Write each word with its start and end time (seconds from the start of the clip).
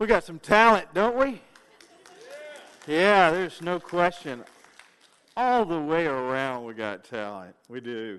We 0.00 0.06
got 0.06 0.24
some 0.24 0.38
talent, 0.38 0.86
don't 0.94 1.14
we? 1.14 1.42
Yeah, 2.86 3.30
there's 3.30 3.60
no 3.60 3.78
question. 3.78 4.42
All 5.36 5.66
the 5.66 5.78
way 5.78 6.06
around, 6.06 6.64
we 6.64 6.72
got 6.72 7.04
talent. 7.04 7.54
We 7.68 7.82
do. 7.82 8.18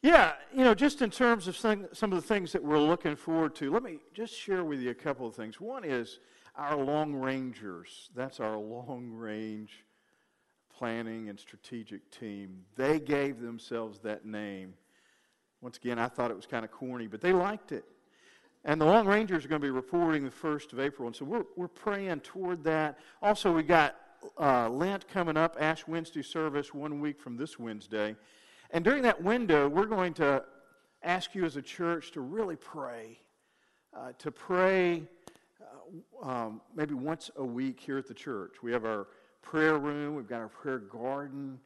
Yeah, 0.00 0.32
you 0.54 0.64
know, 0.64 0.74
just 0.74 1.02
in 1.02 1.10
terms 1.10 1.48
of 1.48 1.56
some, 1.56 1.86
some 1.92 2.14
of 2.14 2.22
the 2.22 2.26
things 2.26 2.50
that 2.52 2.64
we're 2.64 2.78
looking 2.78 3.14
forward 3.14 3.54
to, 3.56 3.70
let 3.70 3.82
me 3.82 3.98
just 4.14 4.32
share 4.32 4.64
with 4.64 4.80
you 4.80 4.88
a 4.88 4.94
couple 4.94 5.26
of 5.26 5.34
things. 5.34 5.60
One 5.60 5.84
is 5.84 6.18
our 6.56 6.74
long 6.74 7.14
rangers. 7.14 8.08
That's 8.16 8.40
our 8.40 8.56
long 8.56 9.10
range 9.10 9.84
planning 10.74 11.28
and 11.28 11.38
strategic 11.38 12.10
team. 12.10 12.62
They 12.74 13.00
gave 13.00 13.40
themselves 13.40 13.98
that 14.00 14.24
name. 14.24 14.72
Once 15.60 15.76
again, 15.76 15.98
I 15.98 16.08
thought 16.08 16.30
it 16.30 16.36
was 16.36 16.46
kind 16.46 16.64
of 16.64 16.70
corny, 16.70 17.06
but 17.06 17.20
they 17.20 17.34
liked 17.34 17.72
it. 17.72 17.84
And 18.66 18.80
the 18.80 18.84
Long 18.84 19.06
Rangers 19.06 19.44
are 19.44 19.48
going 19.48 19.60
to 19.60 19.64
be 19.64 19.70
reporting 19.70 20.24
the 20.24 20.30
1st 20.30 20.72
of 20.72 20.80
April. 20.80 21.06
And 21.06 21.14
so 21.14 21.24
we're, 21.24 21.44
we're 21.54 21.68
praying 21.68 22.18
toward 22.20 22.64
that. 22.64 22.98
Also, 23.22 23.52
we 23.52 23.62
got 23.62 23.94
uh, 24.40 24.68
Lent 24.68 25.06
coming 25.06 25.36
up, 25.36 25.56
Ash 25.60 25.86
Wednesday 25.86 26.22
service 26.22 26.74
one 26.74 27.00
week 27.00 27.20
from 27.20 27.36
this 27.36 27.60
Wednesday. 27.60 28.16
And 28.72 28.84
during 28.84 29.04
that 29.04 29.22
window, 29.22 29.68
we're 29.68 29.86
going 29.86 30.14
to 30.14 30.42
ask 31.04 31.32
you 31.32 31.44
as 31.44 31.54
a 31.54 31.62
church 31.62 32.10
to 32.12 32.20
really 32.20 32.56
pray. 32.56 33.20
Uh, 33.96 34.10
to 34.18 34.32
pray 34.32 35.04
uh, 35.62 36.28
um, 36.28 36.60
maybe 36.74 36.94
once 36.94 37.30
a 37.36 37.44
week 37.44 37.78
here 37.78 37.98
at 37.98 38.08
the 38.08 38.14
church. 38.14 38.56
We 38.64 38.72
have 38.72 38.84
our 38.84 39.06
prayer 39.42 39.78
room, 39.78 40.16
we've 40.16 40.28
got 40.28 40.40
our 40.40 40.48
prayer 40.48 40.80
garden. 40.80 41.60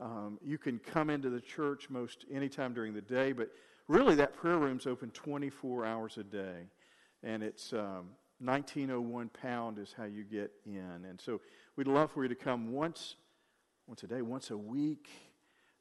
Um, 0.00 0.38
you 0.42 0.56
can 0.56 0.78
come 0.78 1.10
into 1.10 1.28
the 1.28 1.40
church 1.40 1.90
most 1.90 2.24
anytime 2.32 2.72
during 2.72 2.94
the 2.94 3.02
day, 3.02 3.32
but 3.32 3.50
really 3.88 4.14
that 4.16 4.34
prayer 4.34 4.58
room's 4.58 4.86
open 4.86 5.10
24 5.10 5.84
hours 5.84 6.18
a 6.18 6.24
day. 6.24 6.68
And 7.22 7.42
it's 7.42 7.72
um, 7.72 8.10
1901 8.40 9.30
pound 9.30 9.78
is 9.78 9.94
how 9.96 10.04
you 10.04 10.24
get 10.24 10.52
in. 10.64 11.04
And 11.08 11.20
so 11.20 11.40
we'd 11.76 11.86
love 11.86 12.10
for 12.10 12.22
you 12.22 12.28
to 12.28 12.34
come 12.34 12.72
once, 12.72 13.16
once 13.86 14.02
a 14.02 14.06
day, 14.06 14.22
once 14.22 14.50
a 14.50 14.56
week. 14.56 15.08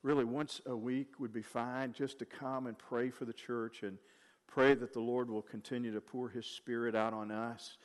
Really, 0.03 0.23
once 0.23 0.61
a 0.67 0.75
week 0.75 1.19
would 1.19 1.33
be 1.33 1.41
fine 1.41 1.91
just 1.91 2.19
to 2.19 2.25
come 2.25 2.67
and 2.67 2.77
pray 2.77 3.09
for 3.09 3.25
the 3.25 3.33
church 3.33 3.81
and 3.81 3.97
pray 4.47 4.75
that 4.75 4.93
the 4.93 4.99
Lord 4.99 5.29
will 5.29 5.41
continue 5.41 5.91
to 5.93 6.01
pour 6.01 6.29
His 6.29 6.45
Spirit 6.45 6.95
out 6.95 7.13
on 7.13 7.31
us, 7.31 7.77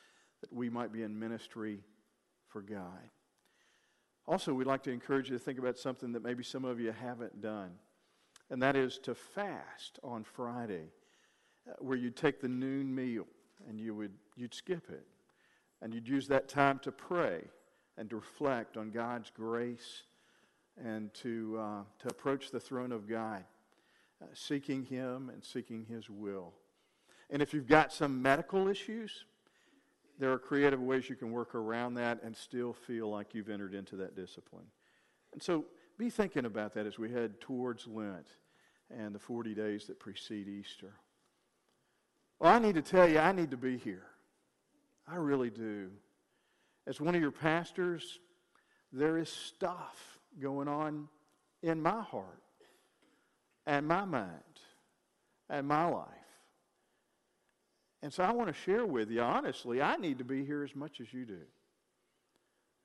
that 0.43 0.53
we 0.53 0.69
might 0.69 0.93
be 0.93 1.03
in 1.03 1.19
ministry 1.19 1.81
for 2.47 2.61
God. 2.61 3.09
Also, 4.27 4.53
we'd 4.53 4.67
like 4.67 4.83
to 4.83 4.91
encourage 4.91 5.31
you 5.31 5.39
to 5.39 5.43
think 5.43 5.59
about 5.59 5.79
something 5.79 6.13
that 6.13 6.23
maybe 6.23 6.45
some 6.45 6.67
of 6.67 6.79
you 6.79 6.93
haven't 6.93 7.41
done 7.41 7.71
and 8.51 8.63
that 8.63 8.77
is 8.77 8.99
to 8.99 9.15
fast 9.15 9.99
on 10.03 10.25
Friday, 10.25 10.91
uh, 11.69 11.75
where 11.79 11.97
you'd 11.97 12.17
take 12.17 12.41
the 12.41 12.49
noon 12.49 12.95
meal 12.95 13.27
and 13.69 13.81
you 13.81 13.95
would 13.95 14.13
you'd 14.37 14.55
skip 14.55 14.91
it, 14.91 15.07
and 15.83 15.95
you'd 15.95 16.09
use 16.09 16.27
that 16.29 16.49
time 16.49 16.79
to 16.81 16.93
pray 16.93 17.43
and 17.97 18.11
to 18.11 18.17
reflect 18.17 18.77
on 18.77 18.91
God's 18.91 19.31
grace 19.31 20.03
and 20.83 21.13
to 21.15 21.59
uh, 21.61 21.83
to 22.01 22.09
approach 22.09 22.51
the 22.51 22.61
throne 22.61 22.93
of 22.93 23.09
God, 23.09 23.45
uh, 24.23 24.27
seeking 24.35 24.85
Him 24.85 25.31
and 25.33 25.45
seeking 25.45 25.85
His 25.85 26.11
will. 26.11 26.53
And 27.31 27.41
if 27.41 27.55
you've 27.55 27.69
got 27.69 27.93
some 27.93 28.21
medical 28.21 28.67
issues, 28.67 29.25
there 30.19 30.33
are 30.33 30.39
creative 30.39 30.81
ways 30.81 31.09
you 31.09 31.17
can 31.17 31.31
work 31.31 31.55
around 31.55 31.95
that 31.95 32.23
and 32.23 32.37
still 32.37 32.73
feel 32.73 33.09
like 33.09 33.35
you've 33.35 33.49
entered 33.49 33.75
into 33.75 33.97
that 33.97 34.17
discipline. 34.17 34.67
And 35.33 35.43
so 35.43 35.65
be 36.01 36.09
thinking 36.09 36.47
about 36.47 36.73
that 36.75 36.87
as 36.87 36.99
we 36.99 37.13
head 37.13 37.39
towards 37.43 37.87
Lent 37.87 38.27
and 38.91 39.15
the 39.15 39.19
40 39.19 39.55
days 39.55 39.87
that 39.87 40.01
precede 40.01 40.49
Easter. 40.49 40.95
Well, 42.39 42.51
I 42.51 42.59
need 42.59 42.77
to 42.77 42.83
tell 42.83 43.07
you, 43.07 43.19
I 43.19 43.33
need 43.33 43.51
to 43.51 43.59
be 43.59 43.77
here. 43.77 44.07
I 45.07 45.17
really 45.17 45.51
do. 45.51 45.91
As 46.87 47.03
one 47.03 47.15
of 47.15 47.21
your 47.21 47.31
pastors, 47.31 48.19
there 48.91 49.19
is 49.19 49.29
stuff 49.29 50.19
going 50.41 50.69
on 50.69 51.07
in 51.63 51.83
my 51.83 52.01
heart 52.01 52.43
and 53.67 53.87
my 53.87 54.07
mind 54.07 54.33
and 55.51 55.69
my 55.69 55.85
life. 55.85 56.07
And 58.03 58.11
so 58.11 58.25
I 58.25 58.33
want 58.33 58.49
to 58.49 58.55
share 58.55 58.87
with 58.87 59.11
you, 59.11 59.21
honestly, 59.21 59.83
I 59.83 59.97
need 59.97 60.17
to 60.17 60.25
be 60.25 60.47
here 60.47 60.65
as 60.65 60.75
much 60.75 61.03
as 61.03 61.13
you 61.13 61.27
do. 61.27 61.43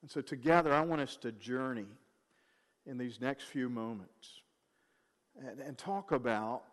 And 0.01 0.11
so 0.11 0.19
together, 0.19 0.73
I 0.73 0.81
want 0.81 0.99
us 0.99 1.15
to 1.21 1.31
journey 1.31 1.85
in 2.85 2.97
these 2.97 3.19
next 3.19 3.43
few 3.45 3.69
moments 3.69 4.41
and, 5.39 5.59
and 5.59 5.77
talk 5.77 6.11
about 6.11 6.63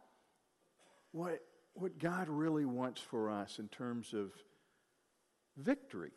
what, 1.13 1.41
what 1.75 1.99
God 1.99 2.29
really 2.29 2.65
wants 2.65 3.01
for 3.01 3.31
us 3.31 3.59
in 3.59 3.69
terms 3.69 4.13
of 4.13 4.33
victory 5.57 6.13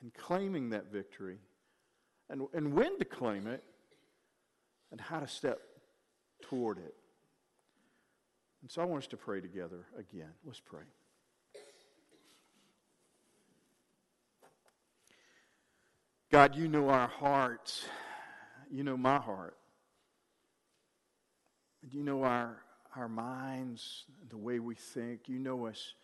and 0.00 0.12
claiming 0.14 0.70
that 0.70 0.92
victory 0.92 1.38
and, 2.30 2.42
and 2.52 2.74
when 2.74 2.98
to 2.98 3.04
claim 3.04 3.46
it 3.46 3.64
and 4.90 5.00
how 5.00 5.20
to 5.20 5.28
step 5.28 5.60
toward 6.42 6.78
it. 6.78 6.94
And 8.62 8.70
so 8.70 8.82
I 8.82 8.84
want 8.84 9.04
us 9.04 9.08
to 9.08 9.16
pray 9.16 9.40
together 9.40 9.86
again. 9.98 10.32
Let's 10.44 10.60
pray. 10.60 10.82
God, 16.30 16.56
you 16.56 16.68
know 16.68 16.90
our 16.90 17.08
hearts. 17.08 17.86
You 18.70 18.82
know 18.82 18.96
my 18.96 19.18
heart. 19.18 19.56
You 21.90 22.02
know 22.02 22.22
our, 22.24 22.58
our 22.96 23.08
minds, 23.08 24.04
the 24.28 24.36
way 24.36 24.58
we 24.58 24.74
think. 24.74 25.28
You 25.28 25.38
know 25.38 25.66
us 25.66 25.94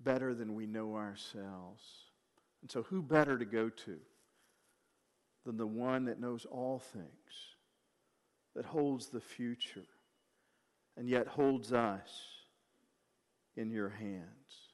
better 0.00 0.34
than 0.34 0.54
we 0.54 0.66
know 0.66 0.94
ourselves. 0.94 1.82
And 2.62 2.70
so, 2.70 2.82
who 2.82 3.02
better 3.02 3.36
to 3.38 3.44
go 3.44 3.68
to 3.68 3.98
than 5.44 5.56
the 5.56 5.66
one 5.66 6.04
that 6.04 6.20
knows 6.20 6.46
all 6.50 6.78
things, 6.78 7.06
that 8.54 8.64
holds 8.64 9.08
the 9.08 9.20
future, 9.20 9.86
and 10.96 11.08
yet 11.08 11.26
holds 11.26 11.72
us 11.72 12.10
in 13.56 13.70
your 13.70 13.88
hands? 13.88 14.72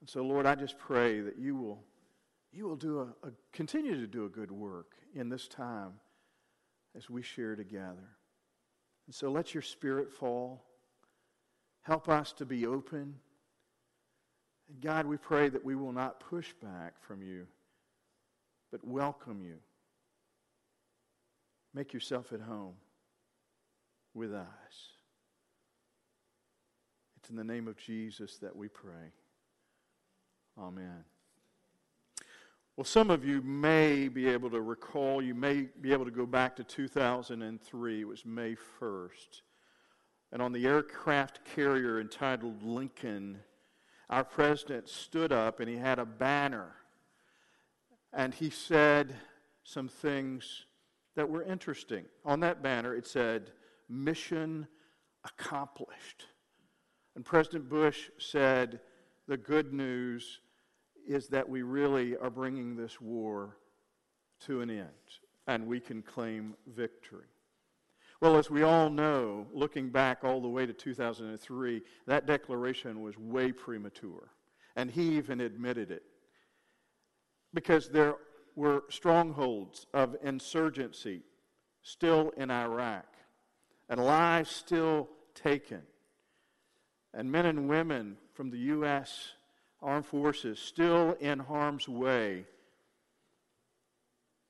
And 0.00 0.10
so, 0.10 0.22
Lord, 0.22 0.46
I 0.46 0.54
just 0.54 0.78
pray 0.78 1.20
that 1.20 1.38
you 1.38 1.56
will 1.56 1.82
you 2.52 2.66
will 2.66 2.76
do 2.76 3.00
a, 3.00 3.26
a, 3.26 3.30
continue 3.52 3.98
to 3.98 4.06
do 4.06 4.26
a 4.26 4.28
good 4.28 4.50
work 4.50 4.92
in 5.14 5.28
this 5.28 5.48
time 5.48 5.92
as 6.96 7.08
we 7.08 7.22
share 7.22 7.56
together. 7.56 8.16
And 9.06 9.14
so 9.14 9.30
let 9.30 9.54
your 9.54 9.62
spirit 9.62 10.12
fall. 10.12 10.64
Help 11.82 12.08
us 12.08 12.32
to 12.34 12.46
be 12.46 12.66
open. 12.66 13.16
And 14.68 14.80
God, 14.80 15.06
we 15.06 15.16
pray 15.16 15.48
that 15.48 15.64
we 15.64 15.74
will 15.74 15.92
not 15.92 16.20
push 16.20 16.52
back 16.62 16.94
from 17.02 17.22
you, 17.22 17.46
but 18.70 18.86
welcome 18.86 19.40
you. 19.42 19.56
Make 21.74 21.92
yourself 21.92 22.32
at 22.32 22.40
home 22.40 22.74
with 24.14 24.32
us. 24.34 24.46
It's 27.16 27.30
in 27.30 27.36
the 27.36 27.44
name 27.44 27.66
of 27.66 27.76
Jesus 27.76 28.36
that 28.38 28.54
we 28.54 28.68
pray. 28.68 29.12
Amen. 30.58 31.04
Well, 32.76 32.84
some 32.86 33.10
of 33.10 33.22
you 33.22 33.42
may 33.42 34.08
be 34.08 34.26
able 34.28 34.48
to 34.48 34.62
recall, 34.62 35.20
you 35.20 35.34
may 35.34 35.68
be 35.82 35.92
able 35.92 36.06
to 36.06 36.10
go 36.10 36.24
back 36.24 36.56
to 36.56 36.64
2003. 36.64 38.00
It 38.00 38.04
was 38.08 38.24
May 38.24 38.56
1st. 38.80 39.42
And 40.32 40.40
on 40.40 40.52
the 40.52 40.66
aircraft 40.66 41.44
carrier 41.44 42.00
entitled 42.00 42.62
Lincoln, 42.62 43.40
our 44.08 44.24
president 44.24 44.88
stood 44.88 45.32
up 45.32 45.60
and 45.60 45.68
he 45.68 45.76
had 45.76 45.98
a 45.98 46.06
banner. 46.06 46.72
And 48.10 48.32
he 48.32 48.48
said 48.48 49.16
some 49.64 49.88
things 49.88 50.64
that 51.14 51.28
were 51.28 51.42
interesting. 51.42 52.06
On 52.24 52.40
that 52.40 52.62
banner, 52.62 52.96
it 52.96 53.06
said, 53.06 53.50
Mission 53.90 54.66
accomplished. 55.24 56.24
And 57.16 57.24
President 57.24 57.68
Bush 57.68 58.08
said, 58.18 58.80
The 59.28 59.36
good 59.36 59.74
news 59.74 60.40
is 61.06 61.28
that 61.28 61.48
we 61.48 61.62
really 61.62 62.16
are 62.16 62.30
bringing 62.30 62.76
this 62.76 63.00
war 63.00 63.56
to 64.46 64.60
an 64.60 64.70
end 64.70 64.88
and 65.46 65.66
we 65.66 65.80
can 65.80 66.02
claim 66.02 66.54
victory. 66.66 67.26
Well, 68.20 68.36
as 68.36 68.50
we 68.50 68.62
all 68.62 68.88
know, 68.88 69.46
looking 69.52 69.90
back 69.90 70.22
all 70.22 70.40
the 70.40 70.48
way 70.48 70.64
to 70.64 70.72
2003, 70.72 71.82
that 72.06 72.26
declaration 72.26 73.02
was 73.02 73.18
way 73.18 73.50
premature. 73.50 74.30
And 74.76 74.90
he 74.90 75.16
even 75.16 75.40
admitted 75.40 75.90
it. 75.90 76.04
Because 77.52 77.88
there 77.88 78.14
were 78.54 78.84
strongholds 78.88 79.86
of 79.92 80.16
insurgency 80.22 81.22
still 81.82 82.30
in 82.36 82.50
Iraq, 82.50 83.06
and 83.88 84.02
lives 84.02 84.50
still 84.50 85.08
taken, 85.34 85.82
and 87.12 87.30
men 87.30 87.44
and 87.44 87.68
women 87.68 88.16
from 88.34 88.50
the 88.50 88.58
U.S 88.58 89.32
armed 89.82 90.06
forces 90.06 90.58
still 90.58 91.16
in 91.20 91.38
harm's 91.38 91.88
way. 91.88 92.44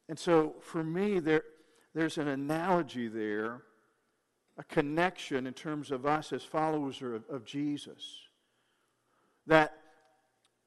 And 0.08 0.18
so 0.18 0.56
for 0.60 0.84
me, 0.84 1.20
there, 1.20 1.44
there's 1.94 2.18
an 2.18 2.28
analogy 2.28 3.08
there, 3.08 3.62
a 4.58 4.64
connection 4.64 5.46
in 5.46 5.54
terms 5.54 5.90
of 5.90 6.04
us 6.04 6.32
as 6.32 6.42
followers 6.42 7.00
of, 7.00 7.24
of 7.30 7.44
Jesus. 7.44 8.20
That 9.46 9.78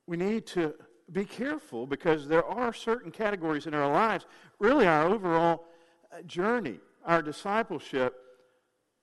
we 0.08 0.18
need 0.18 0.46
to 0.48 0.74
be 1.12 1.26
careful 1.26 1.86
because 1.86 2.28
there 2.28 2.46
are 2.46 2.74
certain 2.74 3.12
categories 3.12 3.68
in 3.68 3.74
our 3.74 3.92
lives, 3.92 4.26
really 4.60 4.88
our 4.88 5.06
overall 5.06 5.66
uh, 6.12 6.22
journey, 6.24 6.80
our 7.06 7.22
discipleship, 7.22 8.16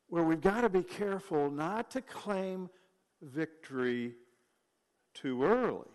where 0.09 0.25
we've 0.25 0.41
got 0.41 0.63
to 0.63 0.69
be 0.69 0.83
careful 0.83 1.51
not 1.51 1.91
to 1.93 2.01
claim 2.01 2.69
victory 3.23 4.15
too 5.15 5.45
early 5.45 5.87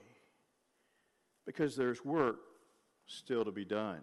because 1.46 1.76
there's 1.76 2.04
work 2.04 2.40
still 3.08 3.46
to 3.46 3.52
be 3.52 3.66
done. 3.66 4.02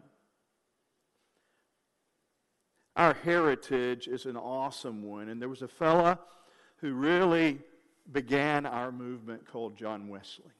Our 2.97 3.15
heritage 3.15 4.09
is 4.09 4.25
an 4.27 4.37
awesome 4.37 5.03
one, 5.03 5.29
and 5.29 5.41
there 5.41 5.49
was 5.49 5.63
a 5.63 5.69
fella 5.69 6.19
who 6.77 6.95
really 6.95 7.59
began 8.11 8.67
our 8.67 8.93
movement 8.93 9.47
called 9.47 9.77
John 9.77 10.09
Wesley. 10.09 10.53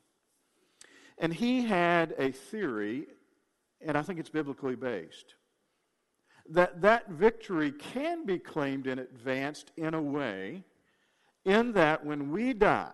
And 1.19 1.33
he 1.33 1.63
had 1.65 2.15
a 2.19 2.33
theory, 2.33 3.07
and 3.81 3.97
I 3.97 4.03
think 4.03 4.19
it's 4.19 4.31
biblically 4.31 4.75
based, 4.75 5.35
that 6.51 6.83
that 6.83 7.09
victory 7.09 7.71
can 7.71 8.27
be 8.27 8.39
claimed 8.39 8.87
and 8.87 9.01
advanced 9.01 9.71
in 9.77 9.95
a 9.95 10.03
way 10.03 10.65
in 11.45 11.73
that 11.73 12.05
when 12.05 12.31
we 12.31 12.53
die 12.53 12.91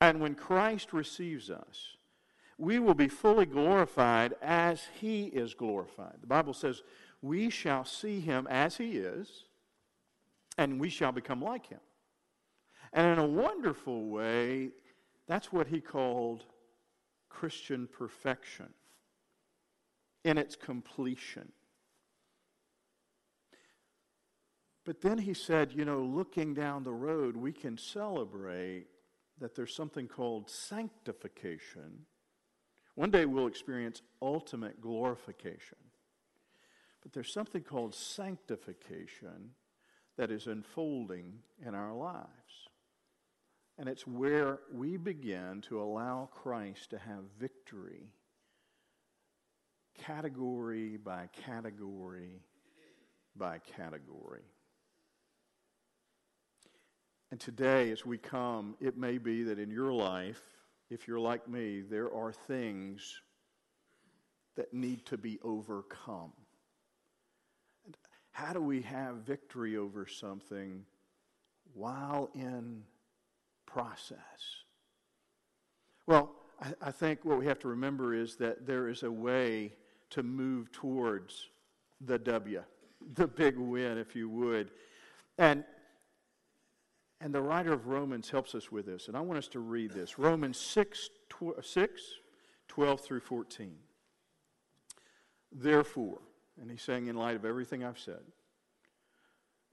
and 0.00 0.20
when 0.20 0.34
Christ 0.34 0.92
receives 0.92 1.50
us, 1.50 1.96
we 2.58 2.78
will 2.78 2.94
be 2.94 3.08
fully 3.08 3.46
glorified 3.46 4.34
as 4.42 4.82
he 4.98 5.24
is 5.24 5.54
glorified. 5.54 6.16
The 6.20 6.26
Bible 6.26 6.54
says, 6.54 6.82
we 7.22 7.50
shall 7.50 7.84
see 7.84 8.20
him 8.20 8.46
as 8.50 8.76
he 8.76 8.92
is, 8.92 9.44
and 10.58 10.80
we 10.80 10.88
shall 10.88 11.12
become 11.12 11.42
like 11.42 11.66
him. 11.68 11.80
And 12.92 13.12
in 13.12 13.18
a 13.18 13.26
wonderful 13.26 14.06
way, 14.06 14.70
that's 15.26 15.52
what 15.52 15.66
he 15.66 15.80
called 15.80 16.44
Christian 17.28 17.86
perfection 17.86 18.68
in 20.24 20.38
its 20.38 20.56
completion. 20.56 21.52
But 24.84 25.00
then 25.00 25.18
he 25.18 25.34
said, 25.34 25.72
you 25.72 25.84
know, 25.84 26.00
looking 26.00 26.54
down 26.54 26.84
the 26.84 26.92
road, 26.92 27.36
we 27.36 27.52
can 27.52 27.76
celebrate 27.76 28.86
that 29.40 29.54
there's 29.54 29.74
something 29.74 30.08
called 30.08 30.50
sanctification. 30.50 32.06
One 32.94 33.10
day 33.10 33.26
we'll 33.26 33.46
experience 33.46 34.02
ultimate 34.22 34.80
glorification. 34.80 35.78
But 37.02 37.12
there's 37.12 37.32
something 37.32 37.62
called 37.62 37.94
sanctification 37.94 39.50
that 40.16 40.30
is 40.30 40.46
unfolding 40.46 41.34
in 41.64 41.74
our 41.74 41.94
lives. 41.94 42.26
And 43.78 43.88
it's 43.88 44.06
where 44.06 44.60
we 44.72 44.96
begin 44.96 45.60
to 45.68 45.80
allow 45.80 46.30
Christ 46.32 46.90
to 46.90 46.98
have 46.98 47.24
victory, 47.38 48.08
category 49.98 50.96
by 50.96 51.28
category 51.44 52.40
by 53.36 53.58
category. 53.58 54.44
And 57.36 57.40
today, 57.42 57.90
as 57.90 58.06
we 58.06 58.16
come, 58.16 58.76
it 58.80 58.96
may 58.96 59.18
be 59.18 59.42
that 59.42 59.58
in 59.58 59.70
your 59.70 59.92
life, 59.92 60.40
if 60.88 61.06
you're 61.06 61.20
like 61.20 61.46
me, 61.46 61.82
there 61.82 62.10
are 62.10 62.32
things 62.32 63.20
that 64.56 64.72
need 64.72 65.04
to 65.04 65.18
be 65.18 65.38
overcome. 65.44 66.32
And 67.84 67.94
how 68.32 68.54
do 68.54 68.62
we 68.62 68.80
have 68.80 69.16
victory 69.16 69.76
over 69.76 70.06
something 70.06 70.86
while 71.74 72.30
in 72.34 72.82
process? 73.66 74.16
Well, 76.06 76.30
I, 76.62 76.72
I 76.80 76.90
think 76.90 77.22
what 77.22 77.38
we 77.38 77.44
have 77.44 77.58
to 77.58 77.68
remember 77.68 78.14
is 78.14 78.36
that 78.36 78.66
there 78.66 78.88
is 78.88 79.02
a 79.02 79.12
way 79.12 79.74
to 80.08 80.22
move 80.22 80.72
towards 80.72 81.50
the 82.00 82.18
W, 82.18 82.62
the 83.12 83.26
big 83.26 83.58
win, 83.58 83.98
if 83.98 84.16
you 84.16 84.30
would. 84.30 84.70
And 85.36 85.64
and 87.20 87.34
the 87.34 87.40
writer 87.40 87.72
of 87.72 87.86
Romans 87.86 88.30
helps 88.30 88.54
us 88.54 88.70
with 88.70 88.86
this. 88.86 89.08
And 89.08 89.16
I 89.16 89.20
want 89.20 89.38
us 89.38 89.48
to 89.48 89.60
read 89.60 89.92
this 89.92 90.18
Romans 90.18 90.58
6, 90.58 91.10
tw- 91.28 91.64
6 91.64 92.02
12 92.68 93.00
through 93.00 93.20
14. 93.20 93.74
Therefore, 95.52 96.18
and 96.60 96.70
he's 96.70 96.82
saying 96.82 97.06
in 97.06 97.16
light 97.16 97.36
of 97.36 97.44
everything 97.44 97.84
I've 97.84 97.98
said, 97.98 98.20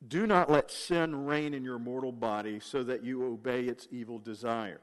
do 0.07 0.27
not 0.27 0.49
let 0.49 0.69
sin 0.69 1.25
reign 1.25 1.53
in 1.53 1.63
your 1.63 1.79
mortal 1.79 2.11
body 2.11 2.59
so 2.59 2.83
that 2.83 3.03
you 3.03 3.25
obey 3.25 3.63
its 3.63 3.87
evil 3.91 4.19
desires. 4.19 4.79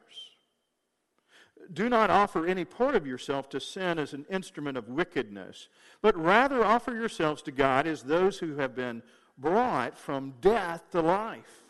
Do 1.73 1.91
not 1.91 2.09
offer 2.09 2.47
any 2.47 2.65
part 2.65 2.95
of 2.95 3.07
yourself 3.07 3.51
to 3.51 3.61
sin 3.61 3.99
as 3.99 4.15
an 4.15 4.25
instrument 4.31 4.79
of 4.79 4.89
wickedness, 4.89 5.69
but 6.01 6.17
rather 6.17 6.65
offer 6.65 6.95
yourselves 6.95 7.43
to 7.43 7.53
God 7.53 7.87
as 7.87 8.03
those 8.03 8.39
who 8.39 8.57
have 8.57 8.75
been 8.75 9.03
brought 9.37 9.99
from 9.99 10.35
death 10.41 10.91
to 10.93 11.03
life 11.03 11.65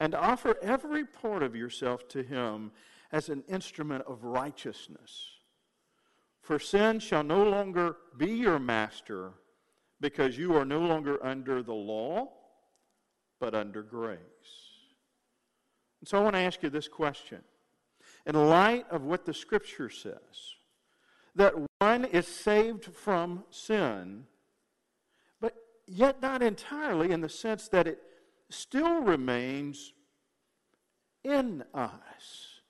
and 0.00 0.14
offer 0.14 0.56
every 0.62 1.04
part 1.04 1.42
of 1.42 1.54
yourself 1.54 2.08
to 2.08 2.22
him 2.22 2.72
as 3.12 3.28
an 3.28 3.44
instrument 3.48 4.02
of 4.08 4.24
righteousness. 4.24 5.26
For 6.40 6.58
sin 6.58 6.98
shall 6.98 7.22
no 7.22 7.44
longer 7.44 7.96
be 8.16 8.30
your 8.32 8.58
master 8.58 9.34
because 10.00 10.38
you 10.38 10.56
are 10.56 10.64
no 10.64 10.80
longer 10.80 11.24
under 11.24 11.62
the 11.62 11.74
law, 11.74 12.30
but 13.38 13.54
under 13.54 13.82
grace. 13.82 14.18
And 16.00 16.08
so 16.08 16.18
I 16.18 16.22
want 16.22 16.34
to 16.34 16.40
ask 16.40 16.62
you 16.62 16.70
this 16.70 16.88
question. 16.88 17.42
In 18.26 18.34
light 18.34 18.86
of 18.90 19.02
what 19.02 19.26
the 19.26 19.34
scripture 19.34 19.90
says, 19.90 20.56
that 21.36 21.54
one 21.78 22.06
is 22.06 22.26
saved 22.26 22.86
from 22.86 23.44
sin, 23.50 24.24
but 25.40 25.54
yet 25.86 26.22
not 26.22 26.42
entirely 26.42 27.12
in 27.12 27.20
the 27.20 27.28
sense 27.28 27.68
that 27.68 27.86
it 27.86 28.00
still 28.52 29.02
remains 29.02 29.92
in 31.24 31.64
us, 31.74 32.60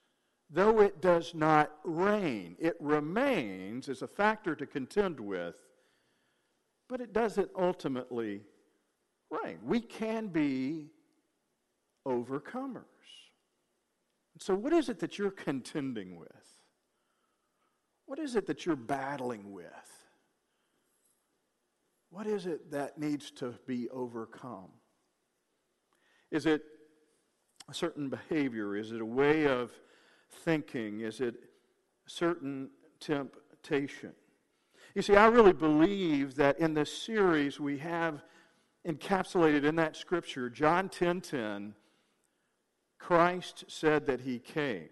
though 0.49 0.81
it 0.81 1.01
does 1.01 1.35
not 1.35 1.73
reign. 1.85 2.57
It 2.59 2.77
remains 2.81 3.89
as 3.89 4.03
a 4.03 4.09
factor 4.09 4.55
to 4.55 4.67
contend 4.67 5.19
with, 5.19 5.57
but 6.89 7.01
it 7.01 7.13
doesn't 7.13 7.51
ultimately 7.57 8.43
reign. 9.31 9.59
We 9.65 9.81
can 9.81 10.29
be 10.29 10.91
overcomers. 12.07 12.85
So, 14.39 14.55
what 14.55 14.73
is 14.73 14.89
it 14.89 14.99
that 15.01 15.19
you're 15.19 15.31
contending 15.31 16.17
with? 16.17 16.29
What 18.07 18.19
is 18.19 18.35
it 18.35 18.47
that 18.47 18.67
you're 18.67 18.75
battling 18.75 19.53
with? 19.53 19.71
What 22.11 22.27
is 22.27 22.47
it 22.47 22.73
that 22.73 22.99
needs 22.99 23.31
to 23.33 23.55
be 23.67 23.89
overcome? 23.91 24.71
Is 26.31 26.47
it 26.47 26.63
a 27.69 27.75
certain 27.75 28.09
behavior? 28.09 28.77
Is 28.77 28.93
it 28.93 29.01
a 29.01 29.05
way 29.05 29.47
of 29.47 29.73
thinking? 30.45 31.01
Is 31.01 31.21
it 31.21 31.35
certain 32.07 32.71
temptation? 33.01 34.13
You 34.95 35.03
see, 35.03 35.17
I 35.17 35.27
really 35.27 35.53
believe 35.53 36.35
that 36.37 36.59
in 36.59 36.75
this 36.75 36.93
series 36.93 37.61
we 37.61 37.79
have 37.79 38.23
encapsulated 38.87 39.65
in 39.65 39.77
that 39.77 39.97
scripture, 39.97 40.51
John 40.51 40.89
10 40.89 41.21
10, 41.21 41.75
Christ 42.99 43.65
said 43.69 44.07
that 44.07 44.21
he 44.21 44.39
came 44.39 44.89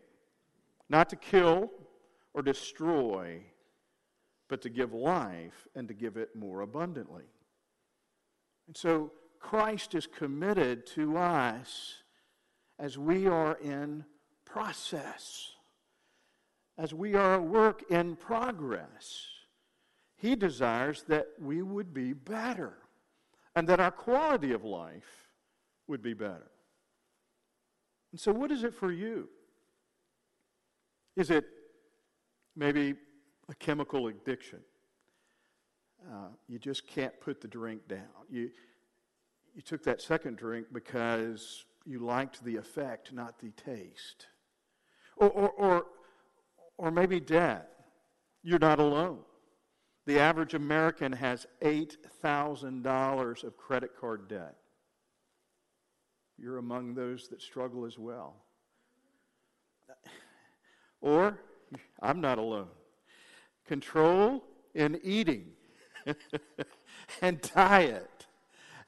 not 0.89 1.11
to 1.11 1.17
kill 1.17 1.71
or 2.33 2.43
destroy, 2.43 3.43
but 4.49 4.63
to 4.63 4.71
give 4.71 4.93
life 4.95 5.67
and 5.75 5.89
to 5.89 5.95
give 5.95 6.17
it 6.17 6.35
more 6.35 6.63
abundantly. 6.63 7.25
And 8.67 8.77
so 8.77 9.13
Christ 9.41 9.95
is 9.95 10.07
committed 10.07 10.87
to 10.89 11.17
us 11.17 12.03
as 12.79 12.99
we 12.99 13.27
are 13.27 13.57
in 13.63 14.05
process, 14.45 15.53
as 16.77 16.95
we 16.95 17.15
are 17.15 17.35
a 17.35 17.43
work 17.43 17.85
in 17.91 18.17
progress. 18.17 19.27
He 20.17 20.35
desires 20.37 21.05
that 21.09 21.29
we 21.41 21.63
would 21.63 21.95
be 21.95 22.13
better 22.13 22.75
and 23.55 23.69
that 23.69 23.81
our 23.81 23.91
quality 23.91 24.53
of 24.53 24.65
life 24.65 25.29
would 25.87 26.03
be 26.03 26.15
better. 26.15 26.51
And 28.13 28.21
so, 28.21 28.33
what 28.33 28.51
is 28.51 28.65
it 28.65 28.75
for 28.75 28.93
you? 28.93 29.29
Is 31.17 31.31
it 31.31 31.45
maybe 32.57 32.95
a 33.49 33.55
chemical 33.57 34.07
addiction? 34.09 34.61
Uh, 36.09 36.29
you 36.47 36.59
just 36.59 36.87
can't 36.87 37.19
put 37.21 37.41
the 37.41 37.49
drink 37.49 37.87
down. 37.89 38.07
You, 38.31 38.51
you 39.59 39.63
took 39.63 39.83
that 39.83 40.01
second 40.01 40.37
drink 40.37 40.69
because 40.73 41.65
you 41.85 41.99
liked 41.99 42.45
the 42.45 42.55
effect, 42.55 43.13
not 43.13 43.41
the 43.41 43.51
taste. 43.51 44.29
Or, 45.17 45.29
or, 45.31 45.49
or, 45.49 45.87
or 46.77 46.91
maybe 46.93 47.19
debt. 47.19 47.69
You're 48.45 48.61
not 48.61 48.79
alone. 48.79 49.19
The 50.07 50.21
average 50.21 50.55
American 50.55 51.11
has 51.11 51.45
$8,000 51.61 53.43
of 53.43 53.57
credit 53.57 53.91
card 54.01 54.29
debt. 54.29 54.55
You're 56.39 56.59
among 56.59 56.95
those 56.95 57.27
that 57.31 57.43
struggle 57.43 57.85
as 57.85 57.99
well. 57.99 58.37
Or 61.01 61.41
I'm 62.01 62.21
not 62.21 62.39
alone. 62.39 62.69
Control 63.67 64.45
in 64.73 65.01
eating 65.03 65.47
and 67.21 67.41
diet 67.41 68.18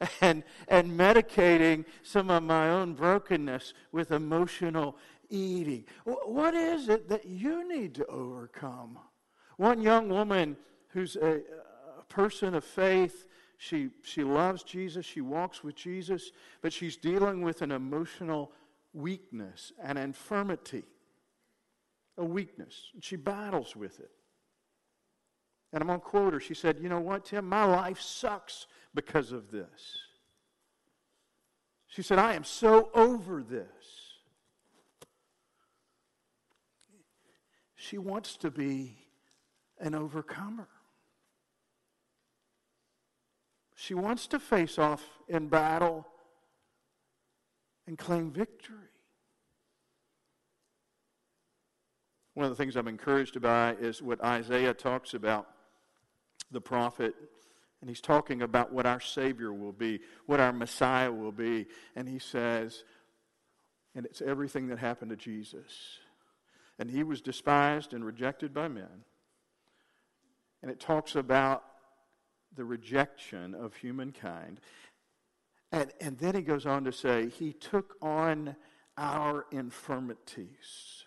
and, 0.21 0.43
and 0.69 0.99
medicating 0.99 1.85
some 2.03 2.31
of 2.31 2.43
my 2.43 2.71
own 2.71 2.95
brokenness 2.95 3.75
with 3.93 4.11
emotional 4.13 4.97
eating. 5.29 5.85
What 6.05 6.55
is 6.55 6.89
it 6.89 7.09
that 7.09 7.27
you 7.27 7.69
need 7.69 7.95
to 7.97 8.07
overcome? 8.07 8.99
One 9.57 9.81
young 9.83 10.09
woman 10.09 10.57
who's 10.89 11.17
a, 11.17 11.41
a 11.99 12.05
person 12.09 12.55
of 12.55 12.65
faith, 12.65 13.27
she, 13.59 13.91
she 14.03 14.25
loves 14.25 14.63
Jesus, 14.63 15.05
she 15.05 15.21
walks 15.21 15.63
with 15.63 15.77
Jesus, 15.77 16.33
but 16.63 16.73
she's 16.73 16.97
dealing 16.97 17.43
with 17.43 17.63
an 17.63 17.71
emotional 17.71 18.53
weakness, 18.93 19.73
an 19.83 19.97
infirmity, 19.97 20.85
a 22.17 22.25
weakness. 22.25 22.91
She 23.01 23.17
battles 23.17 23.77
with 23.77 24.01
it. 24.01 24.11
And 25.73 25.83
I'm 25.83 25.87
going 25.87 26.01
to 26.01 26.05
quote 26.05 26.33
her. 26.33 26.41
She 26.41 26.55
said, 26.55 26.79
You 26.81 26.89
know 26.89 27.01
what, 27.01 27.27
Tim? 27.27 27.49
My 27.49 27.65
life 27.65 28.01
sucks 28.01 28.67
because 28.95 29.33
of 29.33 29.51
this. 29.51 29.99
She 31.87 32.03
said, 32.03 32.19
I 32.19 32.35
am 32.35 32.45
so 32.45 32.91
over 32.95 33.43
this. 33.43 33.67
She 37.75 37.99
wants 37.99 38.37
to 38.39 38.51
be 38.51 38.97
an 39.81 39.95
overcomer. 39.95 40.69
She 43.75 43.95
wants 43.95 44.27
to 44.29 44.39
face 44.39 44.79
off 44.79 45.05
in 45.27 45.49
battle 45.49 46.07
and 47.87 47.99
claim 47.99 48.31
victory. 48.31 48.77
One 52.35 52.45
of 52.45 52.51
the 52.51 52.57
things 52.57 52.77
I'm 52.77 52.87
encouraged 52.87 53.41
by 53.41 53.75
is 53.81 54.01
what 54.01 54.23
Isaiah 54.23 54.75
talks 54.75 55.15
about, 55.15 55.49
the 56.53 56.61
prophet, 56.61 57.15
and 57.81 57.89
he's 57.89 58.01
talking 58.01 58.43
about 58.43 58.73
what 58.73 58.87
our 58.87 59.01
Savior 59.01 59.53
will 59.53 59.73
be, 59.73 60.01
what 60.27 60.39
our 60.39 60.53
Messiah 60.53 61.11
will 61.11 61.33
be. 61.33 61.67
And 61.97 62.09
he 62.09 62.19
says, 62.19 62.85
and 63.95 64.05
it's 64.05 64.21
everything 64.21 64.69
that 64.69 64.79
happened 64.79 65.11
to 65.11 65.17
Jesus. 65.17 65.99
And 66.79 66.91
he 66.91 67.03
was 67.03 67.21
despised 67.21 67.95
and 67.95 68.05
rejected 68.05 68.53
by 68.53 68.69
men. 68.69 69.05
And 70.63 70.71
it 70.71 70.79
talks 70.79 71.17
about 71.17 71.65
the 72.55 72.65
rejection 72.65 73.55
of 73.55 73.75
humankind. 73.75 74.61
And, 75.73 75.91
and 76.01 76.19
then 76.19 76.35
he 76.35 76.43
goes 76.43 76.67
on 76.67 76.85
to 76.85 76.93
say, 76.93 77.29
He 77.29 77.53
took 77.53 77.97
on 78.03 78.57
our 78.99 79.47
infirmities. 79.51 81.05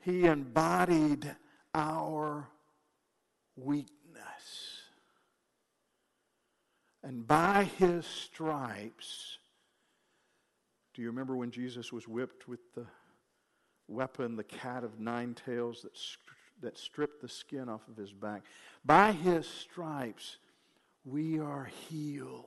He 0.00 0.26
embodied 0.26 1.34
our 1.74 2.48
weakness. 3.56 3.92
And 7.02 7.26
by 7.26 7.64
his 7.64 8.04
stripes, 8.04 9.38
do 10.94 11.02
you 11.02 11.08
remember 11.08 11.36
when 11.36 11.50
Jesus 11.50 11.92
was 11.92 12.08
whipped 12.08 12.48
with 12.48 12.60
the 12.74 12.86
weapon, 13.88 14.36
the 14.36 14.44
cat 14.44 14.82
of 14.82 14.98
nine 14.98 15.34
tails 15.34 15.82
that 15.82 15.96
that 16.60 16.78
stripped 16.78 17.20
the 17.20 17.28
skin 17.28 17.68
off 17.68 17.86
of 17.88 17.96
his 17.96 18.12
back. 18.12 18.42
By 18.84 19.12
his 19.12 19.46
stripes, 19.46 20.38
we 21.04 21.38
are 21.38 21.70
healed. 21.88 22.44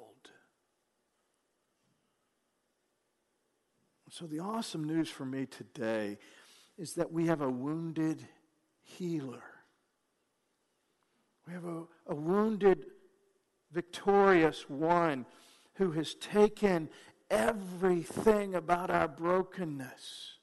So, 4.09 4.25
the 4.25 4.39
awesome 4.39 4.85
news 4.85 5.07
for 5.09 5.25
me 5.25 5.45
today 5.45 6.17
is 6.77 6.95
that 6.95 7.11
we 7.11 7.27
have 7.27 7.41
a 7.41 7.49
wounded 7.49 8.27
healer. 8.81 9.43
We 11.49 11.55
have 11.55 11.65
a, 11.65 11.83
a 12.07 12.15
wounded, 12.15 12.85
victorious 13.71 14.69
one 14.69 15.25
who 15.73 15.91
has 15.91 16.13
taken 16.15 16.89
everything 17.29 18.55
about 18.55 18.89
our 18.89 19.07
brokenness 19.07 20.39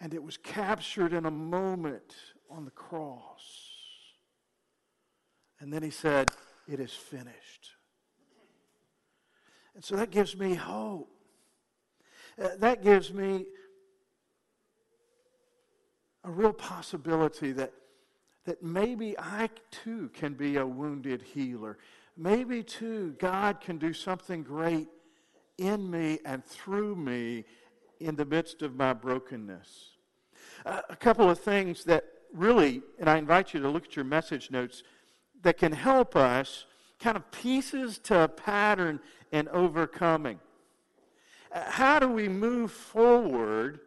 And 0.00 0.12
it 0.12 0.22
was 0.22 0.36
captured 0.36 1.12
in 1.12 1.26
a 1.26 1.30
moment 1.30 2.14
on 2.50 2.64
the 2.64 2.70
cross. 2.70 3.72
And 5.58 5.72
then 5.72 5.82
he 5.82 5.90
said, 5.90 6.30
It 6.68 6.80
is 6.80 6.92
finished. 6.92 7.70
And 9.74 9.84
so 9.84 9.96
that 9.96 10.10
gives 10.10 10.36
me 10.36 10.54
hope. 10.54 11.10
Uh, 12.40 12.50
that 12.58 12.82
gives 12.82 13.12
me 13.12 13.46
a 16.26 16.30
real 16.30 16.52
possibility 16.52 17.52
that, 17.52 17.72
that 18.44 18.62
maybe 18.62 19.16
I 19.18 19.48
too 19.70 20.10
can 20.12 20.34
be 20.34 20.56
a 20.56 20.66
wounded 20.66 21.22
healer. 21.22 21.78
Maybe 22.16 22.62
too 22.62 23.14
God 23.18 23.60
can 23.60 23.78
do 23.78 23.92
something 23.92 24.42
great 24.42 24.88
in 25.56 25.88
me 25.88 26.18
and 26.26 26.44
through 26.44 26.96
me 26.96 27.44
in 28.00 28.16
the 28.16 28.24
midst 28.24 28.62
of 28.62 28.74
my 28.74 28.92
brokenness. 28.92 29.90
Uh, 30.64 30.82
a 30.90 30.96
couple 30.96 31.30
of 31.30 31.38
things 31.38 31.84
that 31.84 32.04
really, 32.34 32.82
and 32.98 33.08
I 33.08 33.18
invite 33.18 33.54
you 33.54 33.60
to 33.60 33.68
look 33.68 33.84
at 33.84 33.96
your 33.96 34.04
message 34.04 34.50
notes, 34.50 34.82
that 35.42 35.58
can 35.58 35.72
help 35.72 36.16
us 36.16 36.66
kind 36.98 37.16
of 37.16 37.30
pieces 37.30 37.98
to 37.98 38.22
a 38.22 38.28
pattern 38.28 38.98
in 39.30 39.48
overcoming. 39.48 40.40
Uh, 41.52 41.62
how 41.70 42.00
do 42.00 42.08
we 42.08 42.28
move 42.28 42.72
forward 42.72 43.80